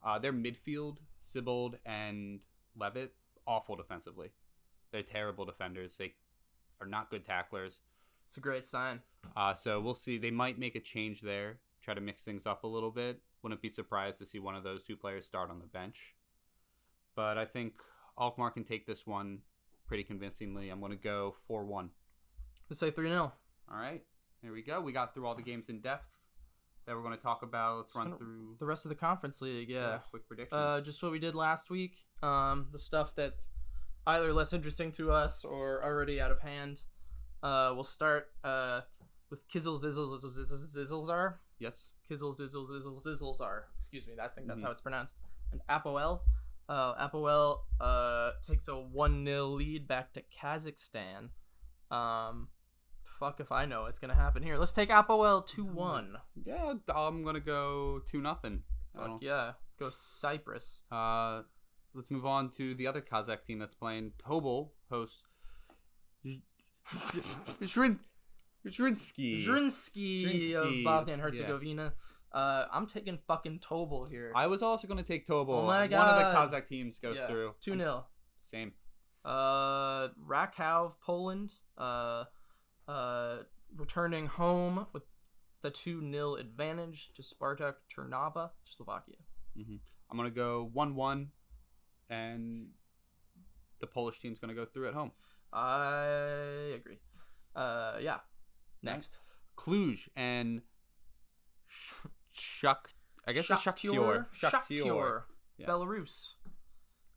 [0.03, 2.41] Uh, their midfield, Sibbald and
[2.75, 3.13] Levitt,
[3.47, 4.31] awful defensively.
[4.91, 5.95] They're terrible defenders.
[5.97, 6.13] They
[6.79, 7.79] are not good tacklers.
[8.27, 9.01] It's a great sign.
[9.35, 10.17] Uh, so we'll see.
[10.17, 13.19] They might make a change there, try to mix things up a little bit.
[13.43, 16.15] Wouldn't be surprised to see one of those two players start on the bench.
[17.15, 17.73] But I think
[18.17, 19.39] Alkmaar can take this one
[19.87, 20.69] pretty convincingly.
[20.69, 21.89] I'm going to go 4 1.
[22.69, 23.33] Let's say 3 0.
[23.69, 24.01] All right.
[24.41, 24.79] There we go.
[24.79, 26.07] We got through all the games in depth
[26.85, 27.77] that we're going to talk about.
[27.77, 29.99] Let's run through The rest of the conference league, yeah.
[30.09, 30.59] quick predictions.
[30.59, 31.97] Uh, just what we did last week.
[32.23, 33.49] Um, the stuff that's
[34.07, 36.81] either less interesting to us or already out of hand.
[37.43, 38.81] Uh, we'll start uh,
[39.29, 41.35] with Kizzle Zizzle Zizzle Zizzle Zizzlezar.
[41.59, 41.91] yes.
[42.09, 43.63] Kizzle Zizzle Zizzle Zizzlezar.
[43.79, 44.65] Excuse me, I think that's Mhm.
[44.65, 45.15] how it's pronounced.
[45.51, 46.21] And Apoel.
[46.69, 51.29] Uh, Apoel uh, takes a 1 0 lead back to Kazakhstan.
[51.89, 52.47] Um,
[53.03, 54.57] fuck if I know what's going to happen here.
[54.57, 56.17] Let's take Apoel 2 1.
[56.45, 58.63] Yeah, I'm going to go 2 nothing.
[58.95, 59.53] Fuck yeah.
[59.79, 60.83] Go Cyprus.
[60.91, 61.41] Uh,
[61.93, 64.13] let's move on to the other Kazakh team that's playing.
[64.25, 65.23] Tobol hosts
[67.63, 67.99] Zrin
[68.67, 69.43] Zrinsky.
[69.45, 71.29] Zrinjski of Bosnia and yeah.
[71.29, 71.93] Herzegovina.
[72.31, 74.31] Uh, I'm taking fucking Tobol here.
[74.35, 75.63] I was also going to take Tobol.
[75.63, 77.55] Oh my One of the Kazakh teams goes Yeah, through.
[77.59, 78.05] 2 0.
[78.39, 78.73] Same.
[79.25, 81.51] Uh, Raków, Poland.
[81.77, 82.25] Uh,
[82.87, 83.37] uh,
[83.75, 85.03] returning home with
[85.61, 89.15] the 2 0 advantage to Spartak Trnava, Slovakia.
[89.55, 89.75] hmm
[90.09, 91.31] I'm going to go 1 1,
[92.11, 92.67] and
[93.79, 95.11] the Polish team's going to go through at home.
[95.51, 96.99] I agree.
[97.55, 98.19] Uh, yeah.
[98.83, 99.17] Next.
[99.57, 100.61] Cluj and
[101.67, 102.89] Sh- Shak.
[103.27, 104.27] I guess it's Shakhtar.
[104.39, 105.23] Shakhtar.
[105.57, 105.67] Yeah.
[105.67, 106.33] Belarus.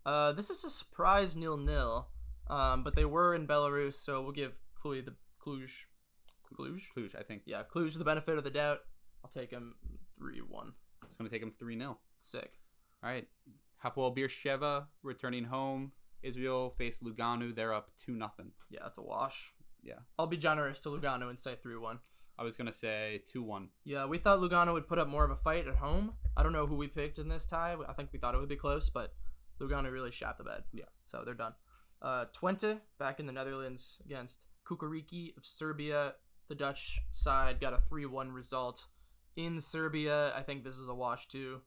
[0.07, 2.09] Uh, this is a surprise nil nil.
[2.49, 5.15] Um, but they were in Belarus, so we'll give Cluj the
[5.45, 5.71] Cluj.
[6.55, 6.83] Cluj.
[6.97, 7.43] Cluj, I think.
[7.47, 8.81] Yeah, Cluj the benefit of the doubt.
[9.25, 9.75] I'll take him
[10.19, 10.75] three one.
[11.07, 11.99] It's going to take them 3 0.
[12.19, 12.53] Sick.
[13.03, 13.27] All right.
[13.85, 15.93] Hapoel Beersheva returning home.
[16.23, 17.55] Israel face Lugano.
[17.55, 18.53] They're up 2 nothing.
[18.71, 19.53] Yeah, it's a wash.
[19.83, 19.99] Yeah.
[20.19, 21.99] I'll be generous to Lugano and say three one.
[22.39, 23.69] I was going to say 2 1.
[23.85, 26.15] Yeah, we thought Lugano would put up more of a fight at home.
[26.37, 27.77] I don't know who we picked in this tie.
[27.89, 29.15] I think we thought it would be close, but
[29.61, 30.65] Lugano really shot the bed.
[30.73, 30.85] Yeah.
[31.05, 31.55] So they're done.
[32.03, 36.15] Uh, Twente back in the Netherlands against Čukarički of Serbia.
[36.49, 38.87] The Dutch side got a 3 1 result
[39.37, 40.35] in Serbia.
[40.35, 41.61] I think this is a wash too.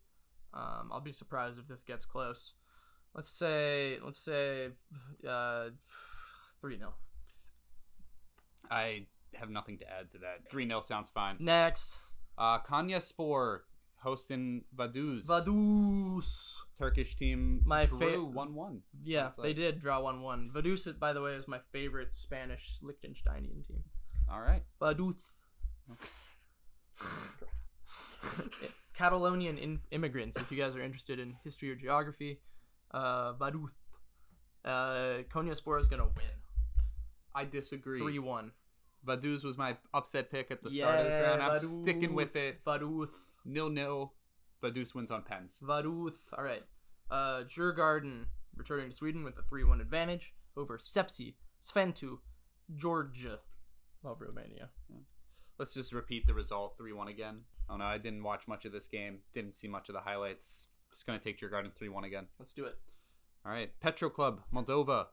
[0.53, 2.53] Um, I'll be surprised if this gets close.
[3.13, 4.69] Let's say, let's say,
[5.27, 5.69] uh,
[6.61, 6.93] 3 0.
[8.69, 10.49] I have nothing to add to that.
[10.49, 11.37] 3 0 sounds fine.
[11.39, 12.03] Next,
[12.37, 13.61] Uh, Konyaspor
[14.01, 15.25] hosting Vaduz.
[15.25, 16.53] Vaduz.
[16.77, 18.83] Turkish team My drew fa- 1 1.
[19.03, 20.51] Yeah, they like- did draw 1 1.
[20.53, 23.83] Vaduz, by the way, is my favorite Spanish Liechtensteinian team.
[24.29, 24.63] All right.
[24.79, 25.15] Vaduz.
[28.97, 32.39] Catalonian in- immigrants, if you guys are interested in history or geography.
[32.91, 33.69] Uh, Vaduz.
[34.65, 36.35] Uh, Konyaspor is going to win.
[37.35, 37.99] I disagree.
[37.99, 38.51] 3 1.
[39.05, 41.43] Vaduz was my upset pick at the start of this round.
[41.43, 42.63] I'm sticking with it.
[42.65, 43.09] Vaduz.
[43.45, 44.13] Nil nil.
[44.63, 45.59] Vaduz wins on pens.
[45.63, 46.13] Vaduz.
[46.35, 46.63] All right.
[47.11, 48.25] Uh, Djurgården
[48.55, 52.17] returning to Sweden with a 3 1 advantage over Sepsi, Sfântu,
[52.75, 53.39] Georgia.
[54.03, 54.69] Love Romania.
[55.59, 57.41] Let's just repeat the result 3 1 again.
[57.69, 59.19] Oh no, I didn't watch much of this game.
[59.33, 60.67] Didn't see much of the highlights.
[60.91, 62.27] Just going to take Djurgården 3 1 again.
[62.39, 62.77] Let's do it.
[63.45, 63.69] All right.
[63.81, 65.07] Petrocub, Moldova,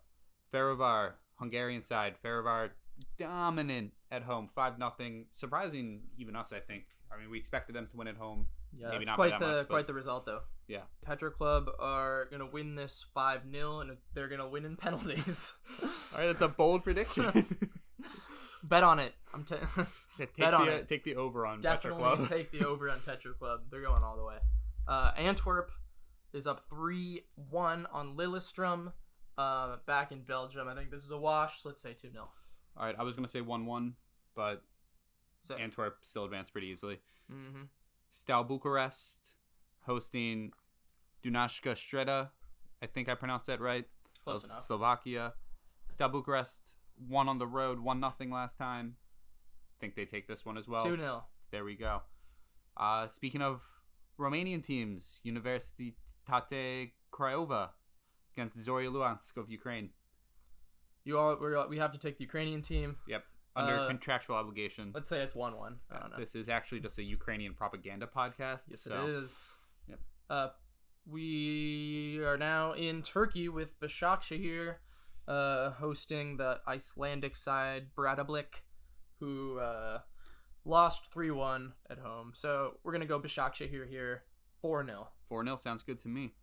[0.53, 2.15] Fehérvár, Hungarian side.
[2.25, 2.71] Fehérvár
[3.19, 5.25] dominant at home, 5 0.
[5.33, 6.85] Surprising even us, I think.
[7.13, 8.47] I mean, we expected them to win at home.
[8.77, 10.41] Yeah, Maybe it's not quite that the much, quite the result though.
[10.67, 10.83] Yeah.
[11.07, 15.55] Petrocub are gonna win this five 0 and they're gonna win in penalties.
[15.83, 17.25] All right, that's a bold prediction.
[18.67, 19.15] Bet on it.
[19.35, 19.57] I'm t-
[20.19, 20.89] take, Bet on the, it.
[20.89, 22.29] take the over on Petro definitely Club.
[22.31, 23.61] take the over on Petrocub.
[23.71, 24.37] They're going all the way.
[24.89, 25.71] Uh, Antwerp
[26.33, 28.93] is up three one on Lillestrøm.
[29.37, 30.67] Uh, back in Belgium.
[30.69, 31.65] I think this is a wash.
[31.65, 32.29] Let's say two 0
[32.77, 33.95] All right, I was going to say 1 1,
[34.37, 34.63] but
[35.41, 37.01] So, Antwerp still advanced pretty easily.
[37.29, 37.65] hmm
[38.13, 39.31] Stal Bucharest
[39.87, 40.53] hosting
[41.25, 42.31] Dunajská Streda.
[42.81, 43.87] I think I pronounced that right.
[44.23, 44.63] close of enough.
[44.65, 45.33] Slovakia.
[45.91, 48.97] Stal Bucharest won on the road, one nothing last time.
[49.81, 50.83] think they take this one as well.
[50.83, 52.03] Two 0 There we go.
[52.77, 53.63] Uh, speaking of
[54.19, 57.71] Romanian teams, Universitatea Craiova
[58.33, 59.91] against Zorya Luhansk of Ukraine.
[61.05, 62.97] You all we're, we have to take the Ukrainian team.
[63.07, 63.25] Yep,
[63.57, 64.91] under Uh, contractual obligation.
[64.95, 65.81] Let's say it's one one.
[65.91, 66.17] I don't know.
[66.19, 68.69] This is actually just a Ukrainian propaganda podcast.
[68.71, 69.51] Yes, so it is.
[69.89, 70.01] Yep.
[70.31, 70.49] Uh,
[71.07, 74.77] we are now in Turkey with Başakşehir,
[75.27, 78.63] uh, hosting the Icelandic side Breiðablik,
[79.21, 80.01] who uh,
[80.65, 82.33] lost three one at home.
[82.35, 84.25] So we're gonna go Başakşehir here, here
[84.61, 86.35] four 0 4 0 sounds good to me.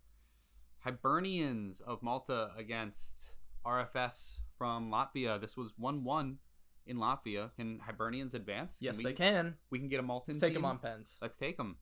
[0.84, 5.40] Hibernians of Malta against RFS from Latvia.
[5.40, 6.38] This was 1 1
[6.86, 7.50] in Latvia.
[7.56, 8.78] Can Hibernians advance?
[8.80, 9.56] Yes, we, they can.
[9.70, 10.62] We can get a Malton Let's take team?
[10.62, 11.18] them on pens.
[11.22, 11.76] Let's take them.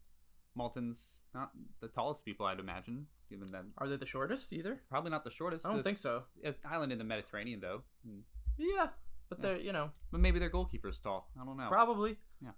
[0.54, 3.64] Malton's not the tallest people, I'd imagine, given that.
[3.78, 4.80] Are they the shortest either?
[4.88, 5.64] Probably not the shortest.
[5.66, 6.22] I don't think so.
[6.42, 7.82] It's an island in the Mediterranean, though.
[8.06, 8.20] Hmm.
[8.58, 8.88] Yeah,
[9.28, 9.42] but Yeah.
[9.42, 11.30] they're you know But maybe their goalkeeper's tall.
[11.40, 11.68] I don't know.
[11.68, 12.18] probably.
[12.42, 12.50] Yeah.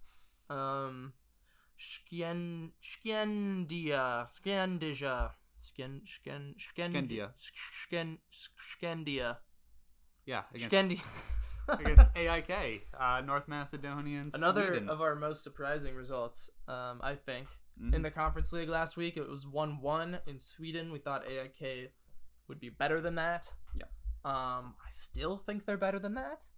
[0.51, 1.13] Um,
[1.79, 5.31] Skien Skendia Skandija
[5.61, 7.31] Sken Sken Sken Skendia.
[7.39, 9.37] Sken Skendia
[10.27, 11.03] yeah, against, Skendia.
[11.69, 14.31] against AIK, uh, North Macedonian.
[14.35, 14.89] Another Sweden.
[14.89, 17.49] of our most surprising results, um, I think,
[17.83, 17.95] Mhm.
[17.95, 19.17] in the conference league last week.
[19.17, 20.93] It was one one in Sweden.
[20.93, 21.93] We thought AIK
[22.49, 23.55] would be better than that.
[23.75, 23.87] Yeah.
[24.25, 26.49] Um, I still think they're better than that,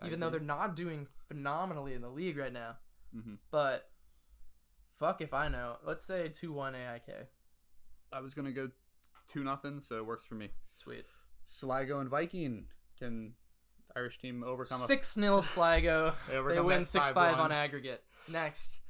[0.00, 2.78] I even though they're not doing phenomenally in the league right now.
[3.14, 3.38] Mhm.
[3.50, 3.90] But
[4.94, 5.78] fuck if I know.
[5.82, 7.28] Let's say two one AIK.
[8.12, 8.70] I was gonna go
[9.28, 10.50] two nothing, so it works for me.
[10.74, 11.06] Sweet.
[11.44, 13.34] Sligo and Viking can
[13.96, 16.14] Irish team overcome Six 0 Sligo.
[16.28, 18.04] They they win six five on aggregate.
[18.28, 18.82] Next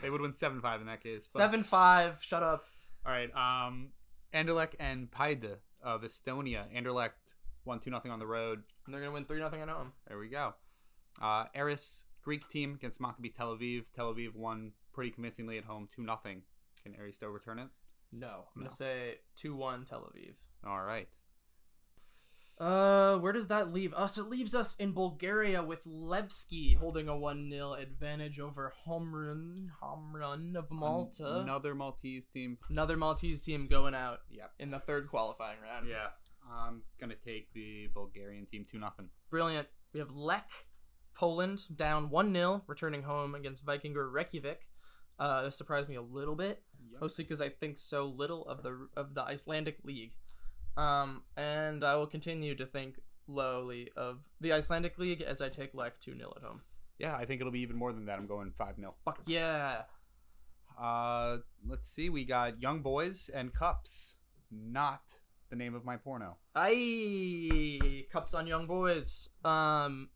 [0.00, 1.28] they would win seven five in that case.
[1.32, 2.18] but- seven five.
[2.22, 2.64] Shut up.
[3.06, 3.30] All right.
[3.34, 3.90] Um,
[4.32, 6.64] Anderlecht and Paide of Estonia.
[6.74, 7.10] Anderlecht
[7.64, 8.62] won two nothing on the road.
[8.86, 9.92] And they're gonna win three nothing at home.
[10.08, 10.54] There we go.
[11.20, 13.84] Uh, Aris Greek team against Maccabi Tel Aviv.
[13.92, 16.42] Tel Aviv won pretty convincingly at home two nothing.
[16.82, 17.68] Can Aris still return it?
[18.12, 18.66] No, I'm No.
[18.66, 20.34] gonna say two one Tel Aviv.
[20.64, 21.14] All right.
[22.62, 24.16] Uh, where does that leave us?
[24.18, 30.54] It leaves us in Bulgaria with Levski holding a 1 0 advantage over Hamrun, Hamrun
[30.54, 31.40] of Malta.
[31.40, 32.58] Another Maltese team.
[32.70, 34.52] Another Maltese team going out Yep.
[34.60, 35.88] in the third qualifying round.
[35.88, 36.10] Yeah.
[36.48, 39.10] I'm gonna take the Bulgarian team two nothing.
[39.28, 39.66] Brilliant.
[39.92, 40.48] We have Lech,
[41.14, 44.68] Poland, down 1 0, returning home against Vikingur Reykjavik.
[45.18, 46.62] Uh, this surprised me a little bit,
[47.00, 50.12] mostly because I think so little of the of the Icelandic league.
[50.76, 55.74] Um, and I will continue to think lowly of the Icelandic league as I take
[55.74, 56.62] Lech 2 0 at home.
[56.98, 58.18] Yeah, I think it'll be even more than that.
[58.18, 59.82] I'm going five 0 Fuck yeah.
[60.80, 62.08] Uh, let's see.
[62.08, 64.14] We got Young Boys and KuPS.
[64.50, 65.02] Not
[65.50, 66.38] the name of my porno.
[66.54, 69.28] Aye, cups on young boys.
[69.44, 70.08] Um,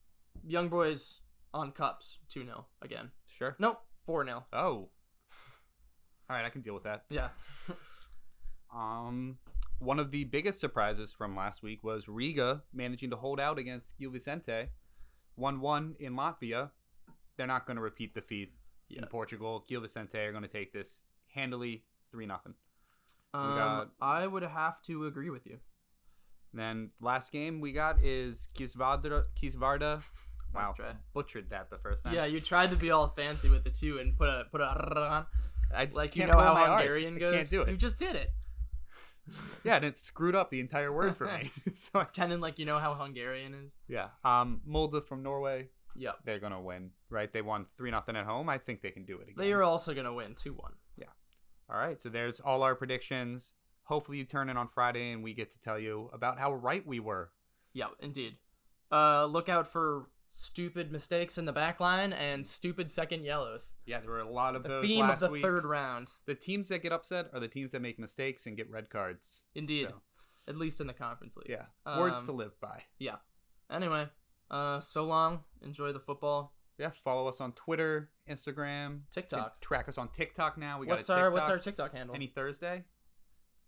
[0.47, 1.21] young boys
[1.53, 3.11] on cups, two 0 again.
[3.27, 3.55] Sure.
[3.59, 4.57] Nope, four 0 Oh.
[6.31, 7.05] All right, I can deal with that.
[7.11, 7.29] Yeah.
[8.75, 9.39] Um,
[9.79, 13.97] one of the biggest surprises from last week was Riga managing to hold out against
[13.99, 14.69] Gil Vicente,
[15.35, 16.71] one-one in Latvia.
[17.37, 18.53] They're not going to repeat the feat
[18.89, 19.03] Yeah.
[19.03, 19.65] in Portugal.
[19.69, 22.55] Gil Vicente are going to take this handily, three nothing.
[23.35, 25.59] Um, got- I would have to agree with you.
[26.55, 29.25] Then last game we got is Kisvarda.
[29.41, 30.03] Kisvarda.
[30.55, 30.75] Wow,
[31.13, 32.15] butchered that the first time.
[32.15, 34.65] Yeah, you tried to be all fancy with the two and put a put a
[34.65, 35.27] on,
[35.75, 36.83] I just like you know how Rs.
[36.85, 37.35] Hungarian I goes.
[37.35, 37.69] Can't do it.
[37.71, 38.31] You just did it.
[39.65, 41.51] Yeah, and it screwed up the entire word for me.
[41.75, 43.77] so I, Kind of like you know how Hungarian is.
[43.89, 45.69] yeah, um, Molde from Norway.
[45.97, 46.17] Yep.
[46.25, 47.33] They're gonna win, right?
[47.33, 48.49] They won three nothing at home.
[48.49, 49.35] I think they can do it again.
[49.39, 50.75] They are also gonna win two one.
[50.97, 51.07] Yeah.
[51.71, 53.55] All right, so there's all our predictions.
[53.85, 56.87] Hopefully, you turn in on Friday and we get to tell you about how right
[56.87, 57.31] we were.
[57.73, 58.37] Yeah, indeed.
[58.93, 60.09] Uh, look out for
[60.39, 63.69] stupid mistakes in the back line and stupid second yellows.
[63.87, 65.43] Yeah, there were a lot of The those theme of last the week.
[65.43, 66.11] third round.
[66.27, 69.45] The teams that get upset are the teams that make mistakes and get red cards.
[69.55, 69.89] Indeed.
[69.89, 70.03] So,
[70.49, 71.49] At least in the conference league.
[71.49, 71.67] yeah,
[71.99, 72.83] words to Um, live by.
[72.99, 73.17] Yeah.
[73.71, 74.09] Anyway,
[74.51, 75.45] uh, so long.
[75.63, 76.53] Enjoy the football.
[76.79, 79.61] Yeah, follow us on Twitter, Instagram, TikTok.
[79.63, 80.79] Track us on TikTok now.
[80.79, 82.15] We What's got a our What's our TikTok handle?
[82.15, 82.85] Any Thursday.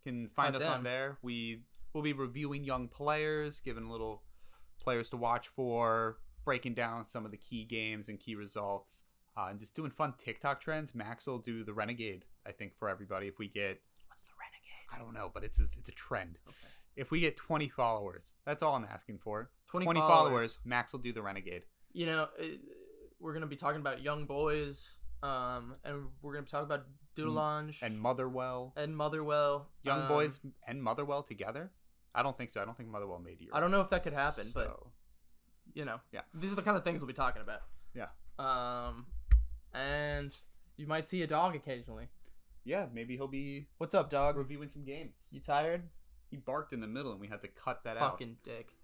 [0.05, 0.75] Can find Oh, us damn.
[0.75, 1.19] on there.
[1.23, 1.65] We
[1.95, 4.23] will be reviewing young players, giving little
[4.79, 9.03] players to watch for, breaking down some of the key games and key results,
[9.37, 10.95] uh, and just doing fun TikTok trends.
[10.95, 13.27] Max will do the Renegade, I think, for everybody.
[13.27, 14.89] If we get, What's the renegade?
[14.91, 16.39] I don't know, but it's a, it's a trend.
[16.49, 16.57] Okay.
[16.97, 19.51] If we get 20 followers, that's all I'm asking for.
[19.67, 20.09] 20 followers.
[20.09, 20.59] followers.
[20.65, 21.65] Max will do the Renegade.
[21.93, 22.47] You know, uh,
[23.21, 27.83] we're gonna be talking about young boys, um, and we're gonna be talking about Dudelange
[27.83, 29.69] And Motherwell, and Motherwell.
[29.83, 31.73] Young um, Boys and Motherwell together?
[32.15, 32.63] I don't think so.
[32.63, 33.55] I don't think Motherwell made Europe.
[33.55, 34.93] I don't know if that could happen, but So,
[35.79, 36.23] you know, Yeah.
[36.35, 37.61] these are the kind of things we'll be talking about.
[37.95, 38.09] Yeah.
[38.39, 39.07] Um,
[39.73, 40.35] and
[40.77, 42.09] you might see a dog occasionally.
[42.65, 44.37] yeah, maybe he'll be What's up, dog?
[44.37, 45.17] reviewing some games.
[45.31, 45.85] You tired?
[46.31, 48.11] He barked in the middle, and we had to cut that out.
[48.11, 48.77] Fucking dick.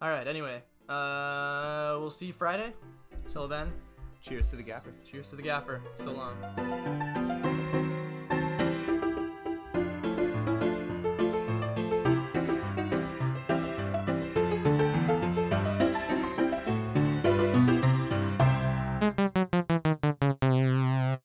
[0.00, 0.26] All right.
[0.26, 2.72] Anyway, uh, we'll see you Friday.
[3.28, 3.70] Till then,
[4.20, 4.92] Cheers to the gaffer.
[5.04, 5.80] cheers to the gaffer.
[5.96, 7.21] So long.